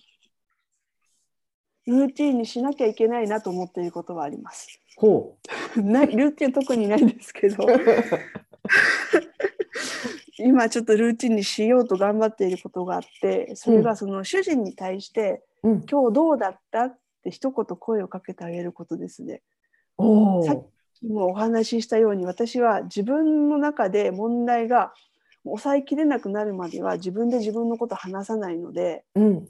[1.88, 4.80] ルーティンにしなきゃいけないなと思っていることはあります。
[4.96, 5.38] ほ
[5.76, 5.82] う。
[5.82, 7.66] ないルーティン特にないんですけど。
[10.38, 19.42] 今ちょっとルーティンにしようと頑張っていることがあってそれがその主人に対して「うん、今日どうだった?」って一言声をかけてあげることですね。
[20.46, 24.94] さっきもお話ししたように私は自分の中で問題が
[25.46, 29.48] 抑えきれなくなるまでは自分で自分のこと話さないので、うん、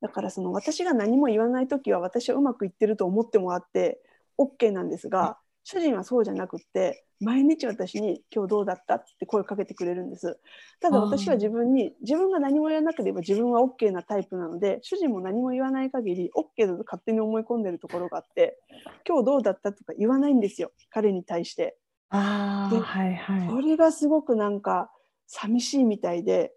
[0.00, 4.00] だからその私が何も言わない時は私はうまくいってると思ってもらって
[4.38, 10.38] OK なんですが主人はそうじゃなくって毎日私に「今日どうだった?」って声をかけてくれるんです
[10.80, 18.60] ただ私は自分に自分が何も言わなければ自分は OK なタイプなので主人も何も言わない限り OK だと勝手に思い込んでるところがあって
[19.06, 21.76] 「今日どうだった?」とか言わないんですよ彼に対して。
[22.10, 24.90] あはいはい、それがすごくなんか
[25.26, 26.54] 寂しいみたいで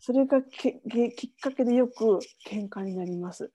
[0.00, 3.50] それがきっかけでよく喧嘩になります。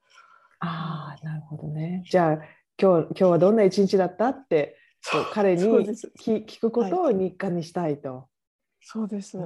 [0.60, 2.04] ああなるほどね。
[2.10, 2.34] じゃあ
[2.80, 4.28] 今日今日はどんな一日だった？
[4.28, 4.76] って
[5.32, 8.28] 彼に聞くことを日課にしたいと。
[8.80, 9.38] そうです。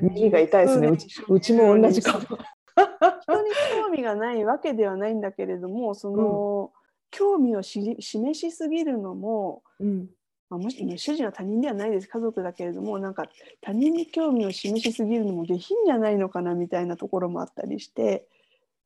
[0.00, 0.88] 耳が痛いですね。
[0.88, 2.20] うちうちも同じかも。
[2.20, 10.06] 人に興味がないわけではないんだけれども、その、うん、興味をし示しすぎるのも、うん
[10.48, 12.08] まあ、もし主人は他人ではないです。
[12.08, 13.24] 家族だけれどもなんか
[13.60, 18.26] 他人に興味を示しすぎるのも下品じゃないのかなみたいなところもあったりして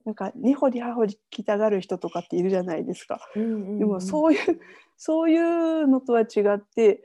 [0.04, 3.20] なんか根掘り葉掘り来たがる人とかっているじゃないですか。
[3.36, 4.60] うんうんうん、でもそういう
[4.96, 7.02] そういうのとは違って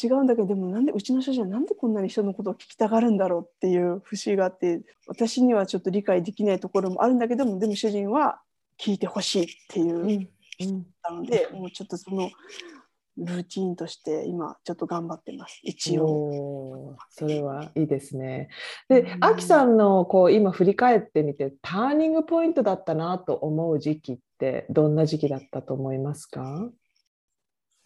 [0.00, 8.40] 違うんだけどでもなんでうちの主人はなんでこんなに人のことを聞きたがるんだろうっていう節があって私にはちょっと理解できないところもあるんだけどもでも主人は
[8.78, 12.30] 聞いてほしいっていう、うんうん、なのでもうちょっとその
[13.16, 15.60] ルーティンとして今ちょっと頑張ってます。
[15.62, 16.96] 一応。
[17.10, 18.48] それはいいですね。
[18.88, 26.68] であきさんのこう今振り返ってみてターニングポイントだったなと思う時期ってどんな時期だったと思いますか？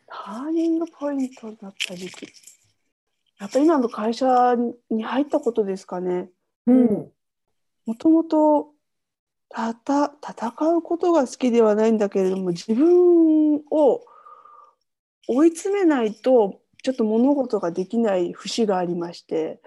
[0.06, 2.26] ターニングポイントだった時期。
[3.38, 4.56] やっぱり今の会社
[4.90, 6.30] に入ったことですかね。
[6.66, 7.12] うん、
[7.86, 8.72] もともと
[9.50, 14.00] たた戦うことが好きではないんだけれども自分を
[15.28, 19.60] 追い詰めないとちょっと物事ができない節がありまして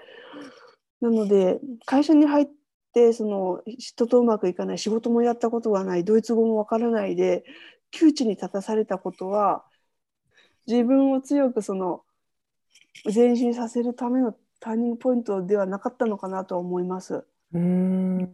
[0.99, 2.47] なので会社に入っ
[2.93, 7.43] てその人とうまくいかない仕事もやったことがないドイツ語もわからないで
[7.91, 9.63] 窮地に立たされたことは
[10.67, 12.01] 自分を強くその
[13.13, 17.25] 前進させるためのターニングポイントではなかったのかなと思います。
[17.53, 18.29] うんなる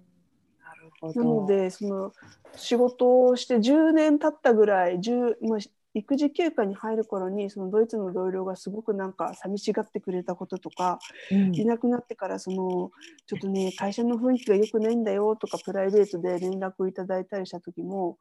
[0.99, 2.13] ほどなのでその
[2.55, 5.59] 仕事をして10年経ったぐらい10、まあ、
[5.97, 10.99] 育児休暇に入る頃にそのドイツの同僚がすごくなんか寂しがってくれたこととか、
[11.31, 12.91] うん、いなくなってからその
[13.25, 18.17] ちょっとね会社の雰囲気が良くないんだよとかプライベートで連絡をいただいたりした時も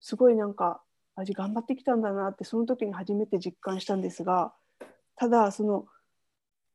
[0.00, 0.82] すごいなんか
[1.16, 4.54] 味頑張ってきたんだなってその時に初めて実感したんですが
[5.16, 5.84] ただその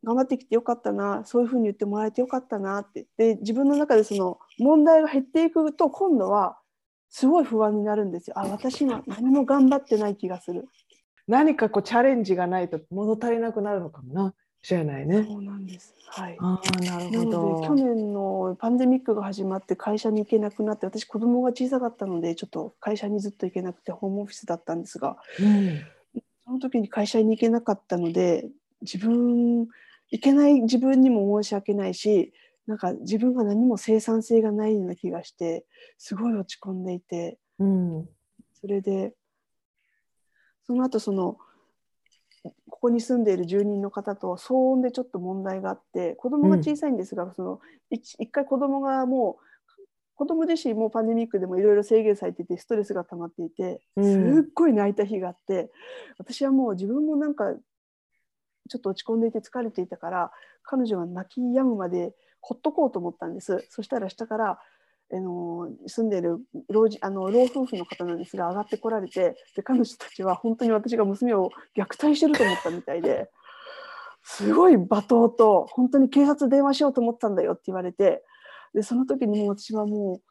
[0.03, 3.07] 頑張ってきてよかったなそういうふうに言ってもらえてよかったなって。
[3.17, 6.58] で自分の中でその問題が減っていくと今度は
[7.09, 8.39] すごい不安になるんですよ。
[8.39, 10.67] あ私は何も頑張ってない気がする。
[11.27, 14.33] 何かこうチャレンジがないと物足りなくなるのかもな。
[14.61, 15.23] しれないね。
[15.23, 15.95] そうなんです。
[16.07, 16.37] はい。
[16.39, 17.61] あなるほど。
[17.65, 25.81] 去年のパンデミックが始まって会社に行けなくなって私子供が小さかったのでちょっと会社にずっと行けなくてホームオフィスだったんですが、うん、
[26.43, 28.49] その時に会社に行けなかったので
[28.81, 29.67] 自分
[30.11, 32.33] いけない自分にも申し訳ないし
[32.69, 35.65] なんか自分が何も生産性がないような気がして
[35.97, 38.07] すごい落ち込んでいて、うん、
[38.61, 39.13] それで
[40.67, 41.37] その後その
[42.69, 49.43] ここに住んでいる住人の方と騒音でちょっと問題があって子供が小さいんですが、うん、その一回子供がもう
[50.13, 54.03] 子供自身もパンデミックでもいろいろ制限されていてストレスが溜まっていてすっ
[54.53, 55.71] ごい泣いた日があって、
[56.19, 57.45] 私はもう自分もなんか
[58.69, 63.65] ちょっと落ち込んでいて疲れていたから彼女は泣き止むまでほっとこうと思ったんです。
[63.69, 64.59] そしたら下から
[65.11, 73.27] あの住んでる老人あの老夫婦の方なんですが上がってこられてで彼女たちは本当に私が娘を虐待してると思ったみたいで
[74.23, 78.23] すごい罵倒と本当に警察電話しようと思ったんだよって言われて
[78.75, 80.21] でその時にもう私はもう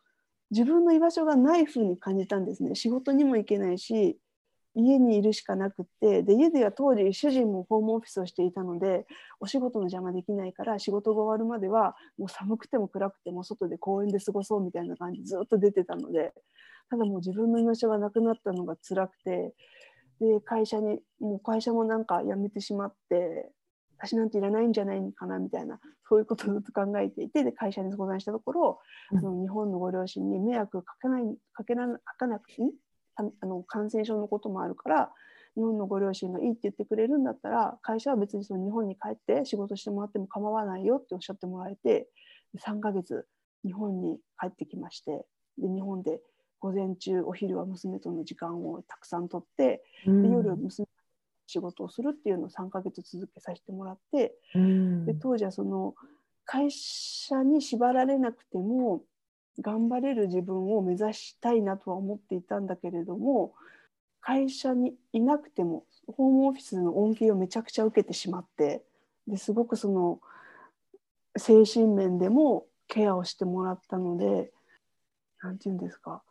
[0.51, 2.75] 自分の居場所がない風に感じたんですね。
[2.75, 4.17] 仕事にも行けないし
[4.79, 9.07] 家にいるしかなくってで家では当時主人もホームオフィスをしていたので
[9.41, 16.33] お仕事の邪魔できないから仕事が終わるまではもう寒くても暗くても外で公園で過ごそうみたいな感じずっと出てたので
[16.91, 19.55] ただもう自分の居場所がなくなったのが辛くて
[20.21, 23.51] で会社にもう会社もなんか辞めてしまって
[23.99, 28.81] 私なんていらないんじゃないかなみたいなそういうことをずっと考えていてで会社に相談したところ、
[29.13, 32.63] うん、その日本のご両親に迷惑かけないかけなかけなくて
[33.19, 35.11] あの感染症のこともあるから
[35.57, 42.09] 日本のご両親がいいって言ってくれるんだったら会社は別にその日本に帰って仕事してもらっても構わないよっておっしゃってもらえて
[42.65, 43.27] 3ヶ月
[43.65, 45.25] 日本に帰ってきまして
[45.59, 46.21] で日本で
[46.61, 50.89] 午前中お昼は娘との時間をたくさんとって、で夜娘
[51.47, 54.35] 仕事をするっていうのを3ヶ月続けさせてもらって、
[55.07, 55.95] で当時はその
[56.45, 59.03] 会社に縛られなくても
[59.61, 63.55] 頑張れる自分を目指したいなとは思っていたんだけれども
[64.21, 68.83] 会社にいなくてもホームオフィスの恩恵をめちゃくちゃ受けてしまって
[69.27, 70.21] ですごくその
[71.37, 74.51] 精神面でもケアをしてもらったので
[75.43, 76.23] 何て言うんですか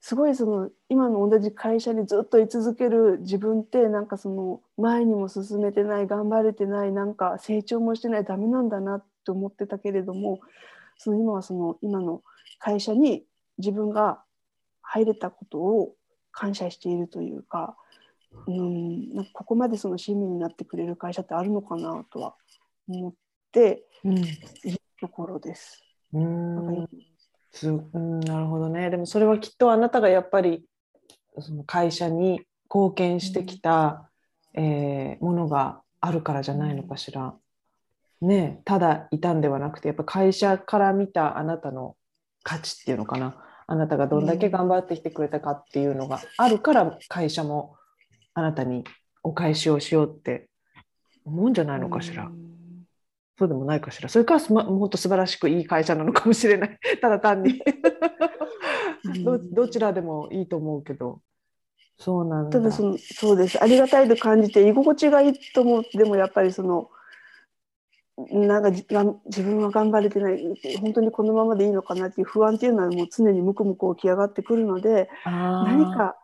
[0.00, 10.40] すごいその今の同じ会社にずっと居続ける自分ってなんかその前にも進めてない頑張れてないなんか成長もしてないダメなんだなって思ってたけれども
[10.96, 12.22] その今はその今の
[12.60, 13.24] 会社に
[13.58, 14.22] 自分が
[14.82, 15.94] 入れたことを
[16.30, 17.76] 感謝しているというか,、
[18.46, 22.36] うん、なんかここまでその親身になってくれる会社ってあるのかなとは
[22.88, 23.12] 思っ
[23.50, 25.82] ているところです。
[26.12, 26.88] うん、
[27.94, 30.64] うんなるほどねでもそれはきっとあなたがやっぱり
[31.38, 32.42] その会社に
[32.72, 34.10] 貢献してきた、
[34.54, 37.34] うん、えー、ものがあるからじゃないのかしら。
[38.20, 41.96] ね、ただいたんではなくてやっぱ会社から見たあなたの
[42.42, 43.36] 価値っていうのかな？
[43.66, 47.76] あなたがどんだけ頑張ってきてくれたかっていうのがあるから会社も
[48.34, 48.84] あなたに
[49.22, 50.48] お返しをしようって
[51.24, 52.30] 思うんじゃないのかしら。
[53.38, 54.08] そうでもないかしら。
[54.08, 56.78] それからもっと素晴らしくいい会社なのかもしれない。
[57.00, 57.62] ただ単に
[59.24, 59.38] ど。
[59.38, 61.22] どちらでもいいと思うけど。
[61.98, 62.58] そうなんだ。
[62.58, 63.62] ただそのそうです。
[63.62, 66.90] ありがたいと感じて居心地がいいと思って、でもやっぱりその
[68.30, 68.84] なんか自
[69.42, 70.42] 分は頑張れてない
[70.80, 76.16] 本当にこのままでいいのかなっていう不安っていうのはもう常にムクムク起き上がってくるので何か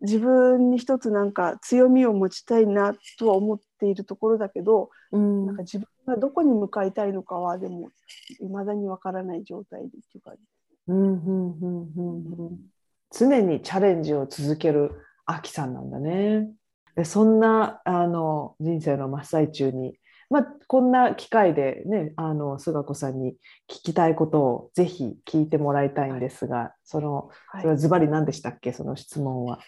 [0.00, 7.90] 自分に一つなんか強みを持ちたいなとは思っているところだけど、うん、なんか自分がどこに向かいたいのかはでも
[8.40, 10.32] いまだにわからない状態でっていうか、
[10.88, 12.58] うんうんうんうん、
[13.10, 14.92] 常にチャレンジを続ける
[15.24, 16.50] アキさんなんだね。
[16.94, 19.98] でそんなあの人生の真っ最中に
[20.28, 23.32] まあ、こんな機会でねあの菅子さんに
[23.70, 28.72] 聞きたいことをぜひ聞いてもらいたいんですが、はい、そのそれはズバリ何でしたっけ？
[28.72, 29.60] その質問は。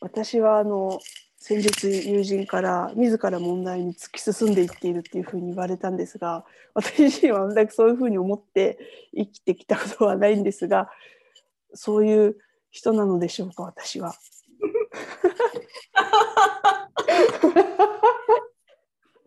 [0.00, 0.98] 私はあの
[1.38, 6.44] 先日友人から自ら問題に突き進んでいっているっていうふうに言われたんですが
[6.74, 8.78] 私自身は全くそういうふうに思って
[9.16, 10.88] 生きてきたことはないんですが
[11.74, 12.36] そういう
[12.70, 14.14] 人なのでしょうか私は。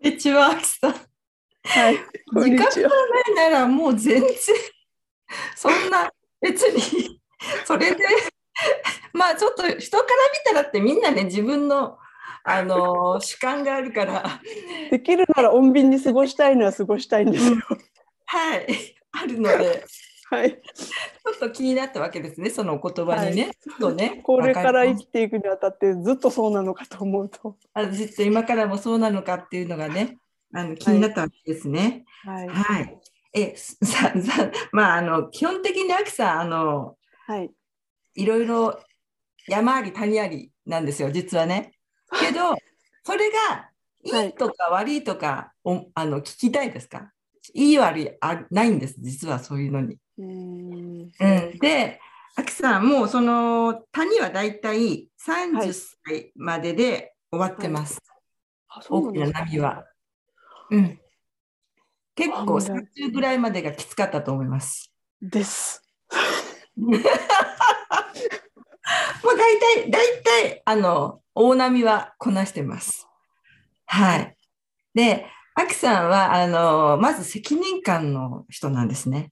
[0.03, 0.91] にちは、あきさん。
[1.63, 1.97] はい。
[2.33, 2.89] こんにちは。
[3.35, 4.31] ないならもう全然、
[5.55, 7.21] そんな、別に、
[7.65, 8.03] それで、
[9.13, 10.09] まあちょっと人から
[10.55, 11.99] 見たらってみんなね、自分の、
[12.43, 14.41] あの主観があるから。
[14.89, 17.51] できるなら穏便に過ごしたいのは過ごしたいんですよ。
[17.51, 17.59] うん、
[18.25, 19.85] はい、あるので。
[20.32, 23.51] はい、ちょっと気になったわけですね、そのお言葉にね。
[23.82, 27.57] はい、ねこれから生きていくにあたってずっとそうなのかと思うと。
[27.73, 30.17] あずっと今からもそうなのかっていうのがね、
[30.53, 32.05] あの気になったわけですね。
[32.23, 32.47] はい。
[32.47, 32.97] はい、
[33.34, 36.95] えささまああの基本的にアキさんあの、
[37.27, 37.51] はい、
[38.15, 38.79] いろいろ
[39.49, 41.73] 山あり谷ありなんですよ実はね。
[42.21, 42.55] けど
[43.03, 43.69] それが
[44.23, 47.11] いいとか悪いとか、はい、あの聞きたいですか？
[47.53, 49.97] いい悪いあないんです実はそういうのに。
[50.18, 51.12] うん
[51.59, 51.99] で、
[52.36, 57.99] あきさん、もうその谷はだいたい30歳までで終わってます。
[58.68, 59.86] はい、大きな波は。
[60.70, 60.99] うん。
[62.16, 64.93] 結構30ぐらいまでがきつかったと思います。
[65.22, 65.84] です。
[66.76, 66.91] もう
[69.38, 73.07] 大体、大体、あの、大波はこなしてます。
[73.86, 74.36] はい。
[74.93, 79.32] で、あきさんは、あの、まず責任感の人なんですね。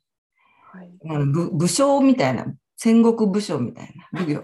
[0.74, 0.92] はい、
[1.26, 2.46] 武武将みたいな
[2.78, 4.44] 戦国武将みたいな武行、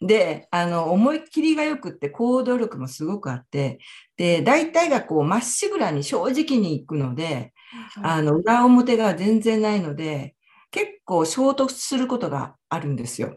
[0.00, 3.78] であの思いっきりがよくって行動力もすごくあって
[4.16, 7.52] で大体がこうまっしぐらに正直にいくので、
[7.96, 10.34] はい、あの裏表が全然ないので
[10.70, 13.36] 結構衝突することがあるんですよ。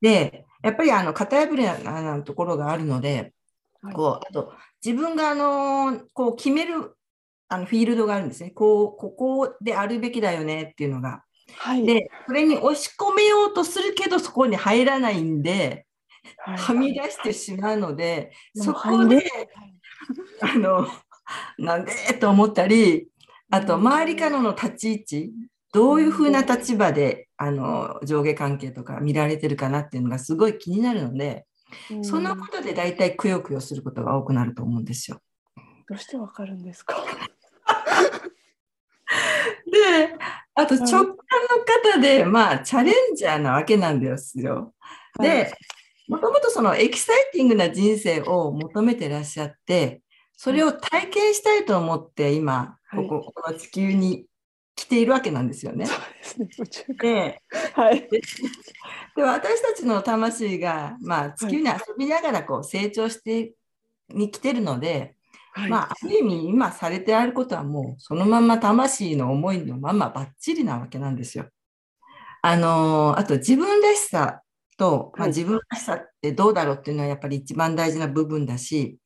[0.00, 3.34] でやっぱりあの型破りなところがあるので、
[3.82, 4.52] はい、こうあと
[4.84, 6.96] 自分があのこう決める
[7.48, 8.50] あのフィールドがあるんですね。
[8.50, 11.22] こうここであるべきだよねっていうのが
[11.58, 15.86] はい、でそれに押し込めようとするけどそこに入らないんで、
[16.38, 19.24] はい、はみ出してしまうので、そこで、
[20.40, 20.86] あの
[21.58, 23.08] なんでと思ったり
[23.50, 25.32] あと周りからの立ち位置
[25.72, 31.46] どういうふうな立場であの上下関係とか見られてるかなっていうのがすごい気になるので、
[32.02, 35.20] そのことで大体くよくよすることが多くなると思うんですよ。
[35.88, 36.96] どうしてわかるんですか？
[39.63, 39.63] で
[40.54, 41.14] あと直感の
[41.94, 44.72] 方で、まあ、チャレンジャーなわけなんですよ。
[45.20, 45.52] で、
[46.08, 50.02] もともとそのエキサイティングな人生を求めてらっしゃって、
[50.36, 54.26] それを体験したいと思って今、ここ、この地球に
[54.76, 55.86] 来ているわけなんですよね。
[57.00, 57.40] で、
[57.74, 58.08] はい、
[59.16, 63.54] で私たちの魂が、まあ、地球に遊びながらこう成長して
[64.08, 65.16] に来てるので、
[65.56, 71.46] はい、まあ、ある意味今されてあることはもうそのまま魂の思いのままばっちりなわけなんですよ。
[72.42, 74.42] あのあと自分らしさ
[74.76, 78.98] と、まあ、自分らしさってどうだろうっていうのはやっぱり一番大事な部分だし、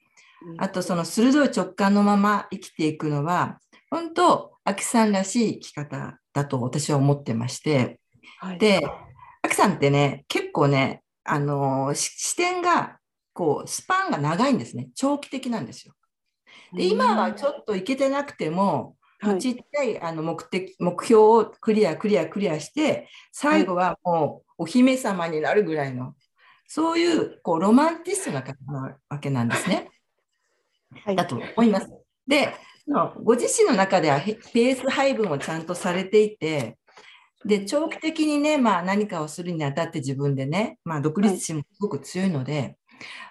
[0.57, 8.01] あとその鋭い直感のまま生きていくのは本当アキさんらしい生き方だと私は思ってまして、
[8.39, 8.81] はい、で
[9.43, 12.99] アキさんってね結構ねあの視点が
[13.35, 14.89] こうスパンが長いんですね。
[14.95, 15.95] 長期的なんですよ。
[16.73, 26.15] で今はちょっといけてなくても、はい、ちっちゃいあの目的目標をクリアクリアクリアして最後はもうお姫様になるぐらいの、
[26.67, 29.91] そういうこうロマンティストな方なわけなんですね。
[31.05, 31.89] はい、だと思います。
[32.27, 32.55] で
[33.23, 36.79] ご自身の中ではペース配分をちゃんとされていて
[37.45, 42.78] で長期的にね、まあ、何かをするにあたって自分でね、まあ、独立心もすごく強いので、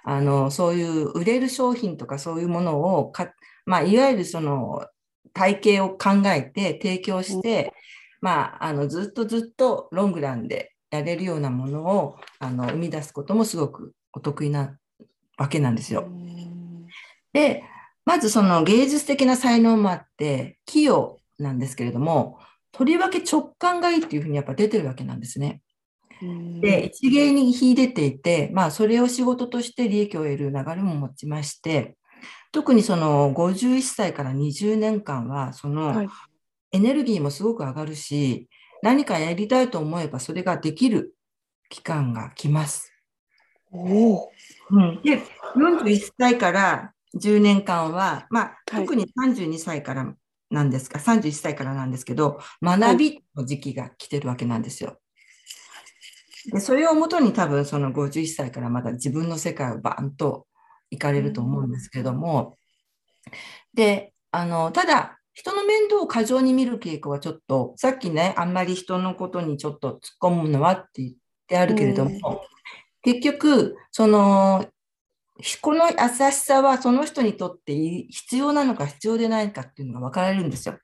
[0.04, 3.34] あのそういう売れる商品とかそういうものをか、
[3.66, 4.86] まあ、いわゆるその
[5.34, 7.74] 体系を考えて提供して、
[8.22, 14.78] まあ、あのずっとずっとロングランでやれるようなものをあの生み出すこともすごくお得意な
[15.38, 16.08] わけなんですよ。
[17.34, 17.64] で
[18.06, 22.40] まずその芸術的な才能もあって器用なんですけれども
[22.72, 25.62] とりわけ直感がいいっていうふうにやっぱ出てるわけなんですね。
[26.62, 31.96] で、一芸に秀でていて、まあ、それを仕事として利益を得る流れも持ちまして、
[32.52, 36.08] 特にその51歳から20年間は、その
[36.72, 38.48] エネルギーもすごく上がるし、
[38.82, 41.16] 何かやりたいと思えばそれができる
[41.70, 42.92] 期間が来ます。
[43.72, 44.30] お
[44.70, 45.22] うん、で、
[45.56, 50.14] 41歳から10年間は、まあ、特に32歳から
[50.50, 55.00] なんですか、はい、31歳からなんですけど、学びの時期が来てるわけなんですよ。
[56.52, 60.48] でそれをもとに多分その51歳からまた自分の世界をバンと
[60.90, 62.58] 行かれると思うんですけども、
[63.74, 71.14] であのただ人の面倒を過剰に見る傾向はちょっとさっきねあんまり人のことにちょっと突っ込むのはって言っ
[71.48, 72.44] てあるけれども、
[73.08, 74.66] 結局、その、
[75.62, 80.78] この優しさはその人にとって必要なのか必要でないかっていうのが分かられるんですよ。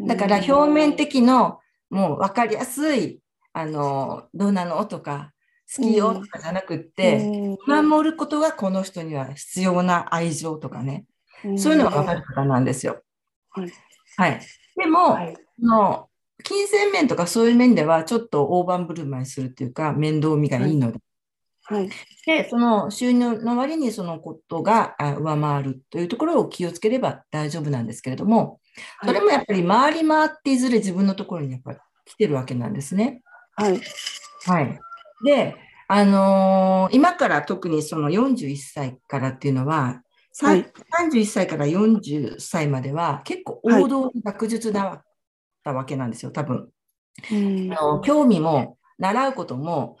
[0.00, 3.20] だから表面的のもう分かりやすい、
[3.52, 4.84] あの、どうなの？
[4.86, 5.32] とか、
[5.76, 6.14] 好きよ？
[6.14, 11.04] とかじゃなくって、守ることがこの人には必要な愛情とかね、
[11.56, 13.02] そういうのが分かる方なんですよ。
[13.50, 13.72] はい。
[14.16, 14.40] はい、
[14.76, 16.08] でも、はい、の
[16.42, 20.98] 金銭面とかそういう面ではちょっと大盤振る舞いするっていうか面倒見がいいので。
[21.62, 21.88] はい、
[22.26, 28.58] で、その収入の割にそのことが上回るというところを気をつければ大丈夫なんですけれども、
[29.04, 33.22] それもやっぱり回り回っていずれ自分のところにやっぱり来てるわけなんですね。
[33.60, 33.80] はい。
[34.46, 34.80] はい。
[35.24, 35.56] で、
[35.88, 40.02] あのー、今から特にその41歳からっていうのは、
[40.40, 40.72] はい、
[41.10, 45.02] 31歳から40歳までは結構王道学術だっ
[45.64, 46.70] たわけなんですよ、多分。
[47.30, 47.34] あ
[47.82, 49.98] の興味も習うことも、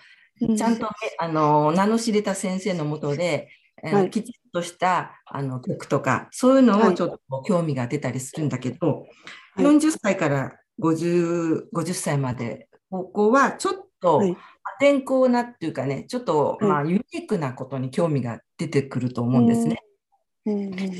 [0.56, 0.88] ちゃんと、
[1.18, 3.48] あの名の知れた先生のもとで、
[3.82, 9.06] はい、きちっとしたあの曲とか、そういうのをちょっと興味が出たりするんだけど、
[9.54, 14.36] はい、40歳から 50, 50歳まで、ここはちょっと破
[14.80, 19.82] 天荒なっていうかね、ちょっと、まあ、ユニークなことに興味が出てくると思うんですね。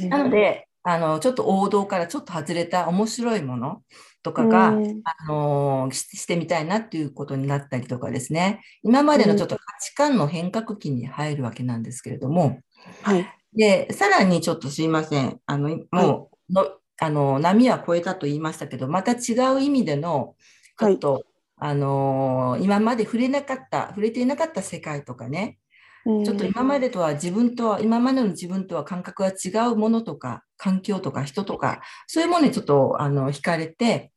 [0.08, 3.82] なので、あのちょっと王道からちょっと外れた面白いもの
[4.22, 8.62] とかが、うん、あのししてみたいなっていうことになったりとかですね。
[8.82, 12.60] 今までのちょっと価値観の変革期に入るわけなんですけれども、
[13.02, 15.40] はい、でさらにちょっとすいません。
[15.46, 16.70] あのもうの、はい、
[17.00, 20.34] あの波は超えたと言いましたけどまた違う意味での
[20.78, 21.22] ちょっと、はい、
[21.60, 25.58] あの今まで触れなかった触れていなかった世界とかね
[26.04, 34.12] ちょっと今までとは自分とは、今までの自分とは感覚が違うものとか、環境とか人とか、そういうものにちょっとあの惹かれて、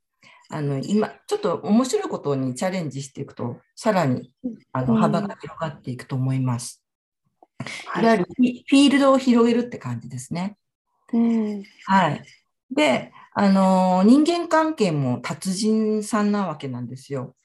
[0.49, 4.33] あの今、ちょっと面白いことにチャレンジしていくと、さらに
[4.71, 6.81] あの幅が広がっていくと思います。
[8.01, 10.57] いわゆるフィールドを広げるって感じですね。
[11.85, 12.23] はい。
[12.71, 17.35] で、あの人間関係も達人さんなわけなんですよ。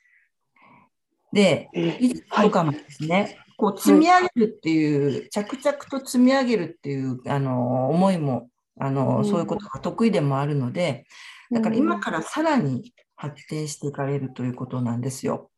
[1.32, 11.06] で、いとかもですね、こう積み上げるっていう、着々と積み上げるっていうあの思いもあの、そういうことが得意でもあるので、
[11.50, 15.50] だから今からさらに発展していかれるということなんですよ。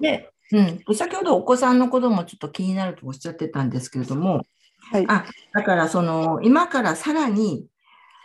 [0.00, 4.42] で、うん、先ほどお子さんのこともちょっと気になるとおっしゃってたんですけれども、
[4.92, 5.24] はい、あ
[5.54, 7.66] だからその今からさらに、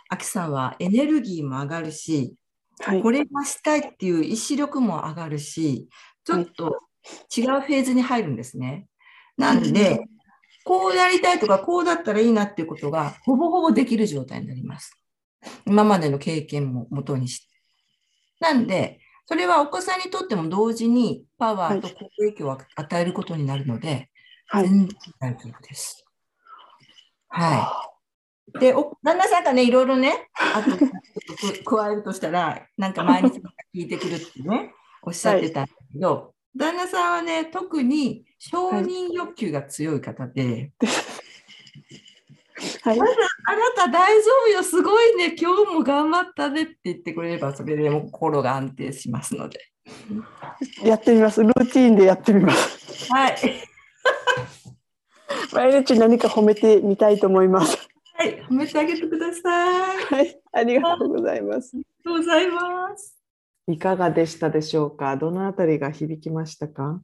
[0.08, 2.34] アキさんはエネルギーも上がるし、
[2.80, 5.88] はい、これがしたいっていう意志力も上がるし、
[6.24, 6.80] ちょっと
[7.36, 8.86] 違うフェーズに入るんですね。
[9.36, 10.04] なんで、
[10.64, 14.92] こうやりたいとか、こうだったらいいなっていうことが、ほぼほぼできる状態になります。
[15.64, 17.46] 今までの経験も元にして。
[18.40, 24.10] なんで、それはお子さんにとっても同時にパワーと好影響を与えることになるので、
[24.48, 24.88] はい、全然
[25.18, 26.04] 大丈夫です。
[27.28, 27.95] はい。
[28.60, 30.76] で、お旦那さんがね、いろいろね、あと
[31.64, 33.40] 加えるとしたら、なんか毎日
[33.74, 34.72] 聞いてくるってね、
[35.02, 40.72] おっしゃってたんだけど、旦那さんはね、特に承認欲求が強い方で、
[42.82, 43.06] はい、あな
[43.74, 49.60] た大丈夫よ、すごいね、今日も頑張ったねって言ってくれれば、それでも心が安定しますので。
[50.82, 53.12] やってみます、ルーティンでやってみます。
[53.12, 53.36] はい。
[55.52, 57.85] 毎日何か褒めてみたいと思います。
[58.18, 60.04] はい、褒めてあげてください。
[60.04, 61.72] はい、ありがとうございます。
[61.74, 63.18] ありがとうございます。
[63.68, 65.16] いかがでしたでしょうか？
[65.18, 67.02] どのあたりが響きましたか？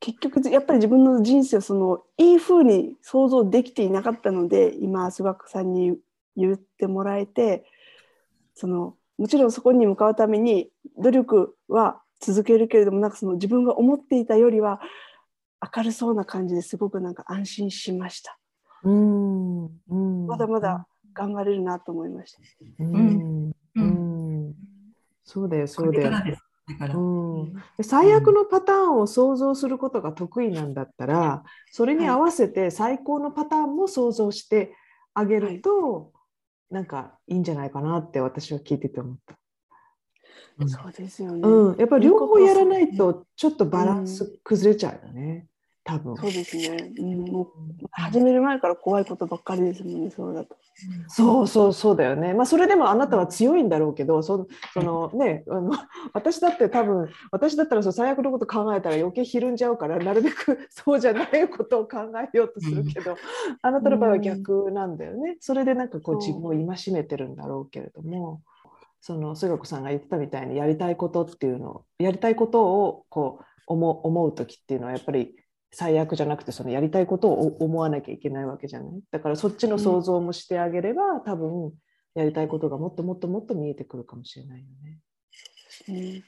[0.00, 5.98] 結局やっぱり自分の人生をそのいいふうに想像できていなかったので今須学さんに
[6.36, 7.66] 言ってもらえて
[8.54, 14.80] そのもちろんそこに向かうために努力は続けるけれどもなんかその自分が思っていたよりは
[15.76, 18.38] 明るそうな感じですごくなんか安心しました。
[18.84, 19.31] うんうん
[20.26, 22.38] まだまだ頑張れるなと思いました。
[22.80, 24.54] うん、うん。
[25.24, 26.12] そうだよ、そうだよ。
[26.94, 34.74] うん、最悪のパターンを想像することが得意なんだったら、それに合わせて最高のパターンも想像して
[35.12, 36.12] あげると、
[36.70, 39.36] なんかいいんじゃないかなって私は聞いてて思った。
[40.66, 45.46] そうですよね、うん、やっぱり両方やらないとちょっとバランス崩れちゃうよね。
[45.84, 46.16] 多分。
[46.16, 47.48] そうですね、うん、もう
[47.90, 50.56] 始める前から怖いことばっかりですもんねそうだと。
[51.08, 55.72] そうそうそうだよね、まあ、それでもあなたは強いんだろうけどそその、ね、あの
[56.14, 61.98] 私だって多分私だったらそ最悪のこと考えたら余計ひるんじゃうからなるべく そうじゃないことを考
[62.32, 63.16] えようとするけど、
[63.60, 68.40] あなたの場合は逆なんだよね、それでなんかこう自分を戒めてるんだろうけれども。
[69.04, 75.34] その菅子さんが言ってたみたいにやりたいことっていうのをやりたいことをこう思思う時っていうのはやっぱり
[75.72, 79.00] 最悪じゃなくてそのやりたいことを思わなきゃいけないわけじゃない？
[79.10, 81.72] だからそっちの想像もしてあげれば、うん、多分
[82.14, 86.22] やりたいことがもっともっともっと見えてくるかもしれないよね。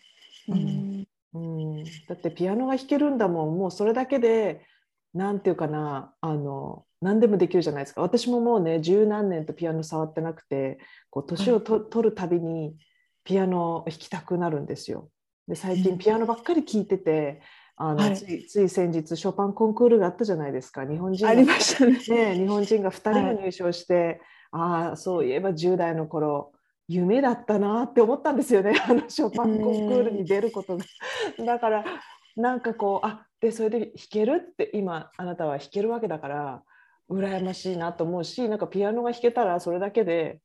[0.48, 3.58] うん、うん、だってピアノが弾けるんだもん。
[3.58, 4.64] もうそれだけで
[5.12, 8.00] 何て言うかなあの何でもできるじゃないですか。
[8.00, 10.78] 私ももうね十何年とピアノ触ってなくて
[11.10, 12.76] こう年をと、取るたびに
[13.24, 15.10] ピアノ弾きたくなるんですよ。
[15.46, 17.42] で最近ピアノばっかり聴いてて、
[17.76, 20.86] あの、はい、ついつい先日ショパンコンクールがあったじゃないですか。
[20.86, 21.98] 日本人ありましたね。
[22.32, 24.20] ね日本人が2人が入賞して、はい、
[24.52, 26.52] ああそういえば10代の頃
[26.86, 28.80] 夢だったなって思ったんですよね。
[28.88, 30.84] あのショパンコンクールに出ることが。
[31.44, 31.84] だから
[32.36, 36.62] なんかこうあでそれで弾けるって今あなたは弾けるわけだから
[37.10, 40.40] 羨ましいなと思うしなんかピアノが弾けたらそれだけで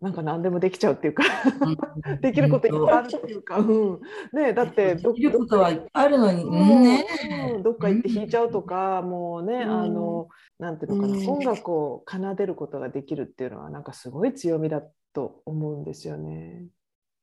[0.00, 1.24] なんか何でもできちゃうっていうか
[2.22, 4.00] できることいっぱいあるっていうか、うん、
[4.32, 7.06] ねだってできることはあるのに、ね、
[7.54, 10.28] うん、どっか行って弾いちゃうとか、もうね、あの
[10.58, 14.82] なんていうのかな、音楽を奏でることができるっていうのはなんかすごい強みだ
[15.12, 16.66] と思うんですよね。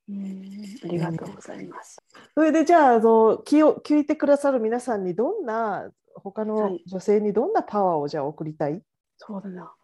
[0.08, 0.42] うん。
[0.84, 1.98] ありがとうございます。
[2.34, 8.82] それでじゃああの聞を聞いてくださる皆さんにどんな他の女性にどんなパワーをじゃあ送りたい、
[9.16, 9.74] そうだな。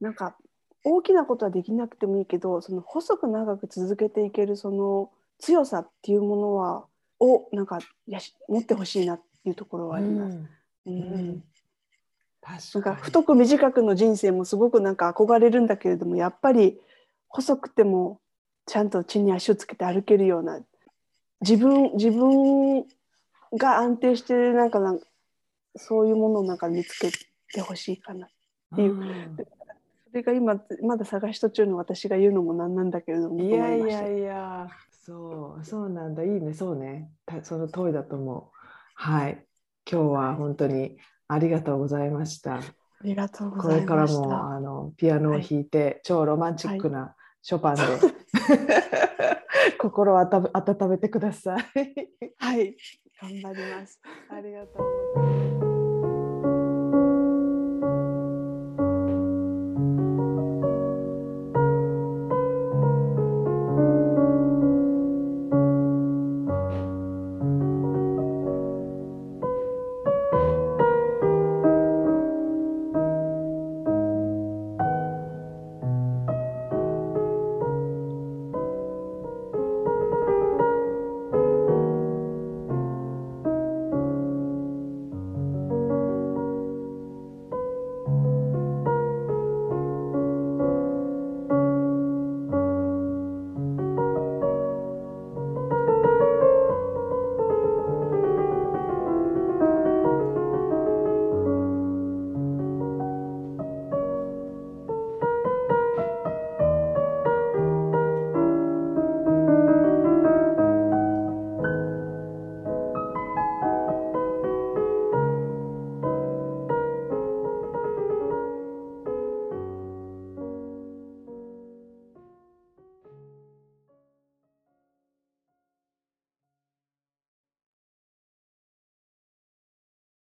[0.00, 0.36] なんか
[0.88, 6.84] 大きなことはできなくてもいいけどその細く長く続けていけるその強さっていうものは
[7.20, 10.38] をなんかやし持ってほしいなっていうところはあります。
[10.86, 11.42] うん、うん。
[12.74, 16.80] なんか太く短くの人生もすごくなんか憧れるんだけれどもやっぱり
[17.28, 18.20] 細くても
[18.64, 20.60] ちゃんと地に足をつけて歩けるような
[21.42, 22.86] 自分自分
[23.54, 25.00] が安定してるなんかなん
[25.76, 27.10] そういうものをなんか見つけ
[27.52, 28.30] てほしいかなっ
[28.76, 29.36] ていう、
[30.10, 34.68] それが今まだ探し途中の私が言うのもなんなんだけれどもいやいやいや
[35.08, 36.22] そうそうなんだ。
[36.22, 36.52] いいね。
[36.52, 37.10] そうね。
[37.42, 38.58] その通りだと思う
[38.94, 39.42] はい。
[39.90, 40.98] 今日は本当に
[41.28, 42.56] ありがとうございました。
[42.56, 42.60] あ
[43.02, 47.90] りがとうこれからもあのピアノを弾いて、はい、超ロマンチックなショパンで、はい、
[49.78, 51.62] 心を温めてください。
[52.36, 52.76] はい。
[53.22, 54.00] 頑張ります。
[54.28, 55.67] ありがとうございます